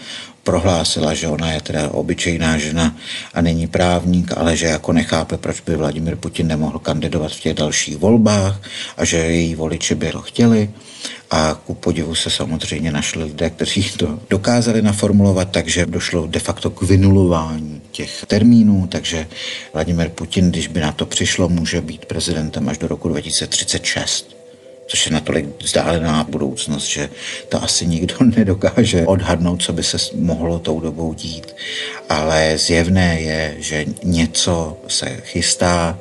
prohlásila, 0.43 1.15
že 1.15 1.29
ona 1.29 1.53
je 1.53 1.61
teda 1.61 1.89
obyčejná 1.91 2.59
žena 2.59 2.97
a 3.35 3.41
není 3.41 3.67
právník, 3.67 4.33
ale 4.37 4.57
že 4.57 4.67
jako 4.67 4.93
nechápe, 4.93 5.37
proč 5.37 5.61
by 5.61 5.77
Vladimir 5.77 6.17
Putin 6.17 6.47
nemohl 6.47 6.79
kandidovat 6.79 7.33
v 7.33 7.41
těch 7.41 7.55
dalších 7.55 7.97
volbách 7.97 8.61
a 8.97 9.05
že 9.05 9.17
její 9.17 9.55
voliči 9.55 9.95
by 9.95 10.13
to 10.13 10.23
chtěli. 10.23 10.71
A 11.31 11.55
ku 11.55 11.75
podivu 11.75 12.15
se 12.15 12.31
samozřejmě 12.31 12.93
našli 12.93 13.25
lidé, 13.25 13.51
kteří 13.51 13.91
to 13.97 14.19
dokázali 14.31 14.83
naformulovat, 14.83 15.51
takže 15.51 15.87
došlo 15.87 16.27
de 16.27 16.41
facto 16.41 16.71
k 16.71 16.83
vynulování 16.83 17.83
těch 17.91 18.25
termínů, 18.27 18.87
takže 18.87 19.27
Vladimir 19.75 20.09
Putin, 20.09 20.51
když 20.51 20.67
by 20.67 20.81
na 20.81 20.93
to 20.93 21.07
přišlo, 21.07 21.49
může 21.49 21.81
být 21.81 22.05
prezidentem 22.05 22.69
až 22.69 22.79
do 22.79 22.89
roku 22.89 23.09
2036 23.09 24.42
což 24.93 25.07
je 25.07 25.13
natolik 25.13 25.47
vzdálená 25.63 26.25
budoucnost, 26.25 26.85
že 26.87 27.11
to 27.49 27.63
asi 27.63 27.87
nikdo 27.87 28.15
nedokáže 28.37 29.07
odhadnout, 29.07 29.63
co 29.63 29.73
by 29.73 29.83
se 29.83 29.97
mohlo 30.15 30.59
tou 30.59 30.81
dobou 30.81 31.15
dít. 31.15 31.55
Ale 32.13 32.59
zjevné 32.59 33.21
je, 33.21 33.55
že 33.59 33.85
něco 34.05 34.77
se 34.89 35.07
chystá 35.25 35.99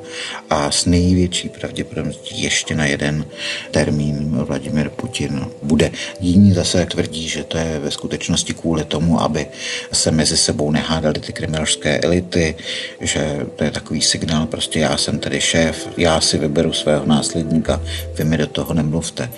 a 0.50 0.70
s 0.70 0.86
největší 0.86 1.48
pravděpodobností 1.48 2.42
ještě 2.42 2.74
na 2.74 2.86
jeden 2.86 3.24
termín 3.70 4.44
Vladimir 4.44 4.90
Putin 4.90 5.46
bude. 5.62 5.90
Jiní 6.20 6.52
zase 6.52 6.86
tvrdí, 6.86 7.28
že 7.28 7.44
to 7.44 7.58
je 7.58 7.78
ve 7.78 7.90
skutečnosti 7.90 8.54
kvůli 8.54 8.84
tomu, 8.84 9.20
aby 9.20 9.46
se 9.92 10.10
mezi 10.10 10.36
sebou 10.36 10.70
nehádali 10.70 11.20
ty 11.20 11.32
kriminalské 11.32 11.98
elity, 11.98 12.54
že 13.00 13.46
to 13.56 13.64
je 13.64 13.70
takový 13.70 14.00
signál, 14.00 14.46
prostě 14.46 14.78
já 14.78 14.96
jsem 14.96 15.18
tady 15.18 15.40
šéf, 15.40 15.88
já 15.96 16.20
si 16.20 16.38
vyberu 16.38 16.72
svého 16.72 17.06
následníka, 17.06 17.80
vy 18.14 18.24
mi 18.24 18.38
do 18.38 18.46
toho 18.46 18.74
nemluvte. 18.74 19.30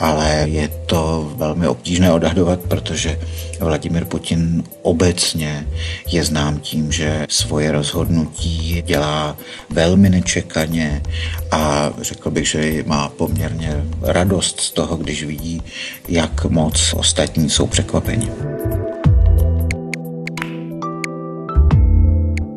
Ale 0.00 0.44
je 0.48 0.68
to 0.86 1.32
velmi 1.36 1.68
obtížné 1.68 2.12
odhadovat, 2.12 2.60
protože 2.60 3.18
Vladimir 3.60 4.04
Putin 4.04 4.64
obecně 4.82 5.66
je 6.10 6.24
znám 6.24 6.58
tím, 6.58 6.92
že 6.92 7.26
svoje 7.28 7.72
rozhodnutí 7.72 8.82
dělá 8.86 9.36
velmi 9.70 10.10
nečekaně 10.10 11.02
a 11.50 11.92
řekl 12.00 12.30
bych, 12.30 12.48
že 12.48 12.84
má 12.86 13.08
poměrně 13.08 13.84
radost 14.02 14.60
z 14.60 14.70
toho, 14.70 14.96
když 14.96 15.24
vidí, 15.24 15.62
jak 16.08 16.44
moc 16.44 16.94
ostatní 16.96 17.50
jsou 17.50 17.66
překvapeni. 17.66 18.30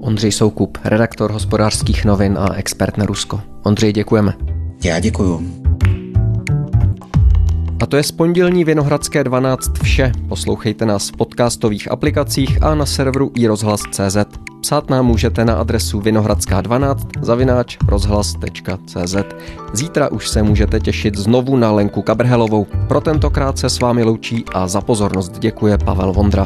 Ondřej 0.01 0.31
Soukup, 0.31 0.77
redaktor 0.83 1.31
hospodářských 1.31 2.05
novin 2.05 2.37
a 2.37 2.53
expert 2.53 2.97
na 2.97 3.05
Rusko. 3.05 3.41
Ondřej, 3.63 3.93
děkujeme. 3.93 4.33
Já 4.83 4.99
děkuju. 4.99 5.61
A 7.81 7.85
to 7.85 7.97
je 7.97 8.03
z 8.03 8.11
pondělní 8.11 8.63
Vinohradské 8.63 9.23
12 9.23 9.71
vše. 9.83 10.11
Poslouchejte 10.29 10.85
nás 10.85 11.09
v 11.09 11.17
podcastových 11.17 11.91
aplikacích 11.91 12.63
a 12.63 12.75
na 12.75 12.85
serveru 12.85 13.31
iRozhlas.cz. 13.35 14.17
Psát 14.61 14.89
nám 14.89 15.05
můžete 15.05 15.45
na 15.45 15.55
adresu 15.55 16.01
vinohradská12 16.01 17.07
zavináč 17.21 17.77
rozhlas.cz. 17.87 19.15
Zítra 19.73 20.11
už 20.11 20.29
se 20.29 20.43
můžete 20.43 20.79
těšit 20.79 21.17
znovu 21.17 21.57
na 21.57 21.71
Lenku 21.71 22.01
Kabrhelovou. 22.01 22.67
Pro 22.87 23.01
tentokrát 23.01 23.57
se 23.57 23.69
s 23.69 23.79
vámi 23.79 24.03
loučí 24.03 24.45
a 24.53 24.67
za 24.67 24.81
pozornost 24.81 25.39
děkuje 25.39 25.77
Pavel 25.77 26.13
Vondra. 26.13 26.45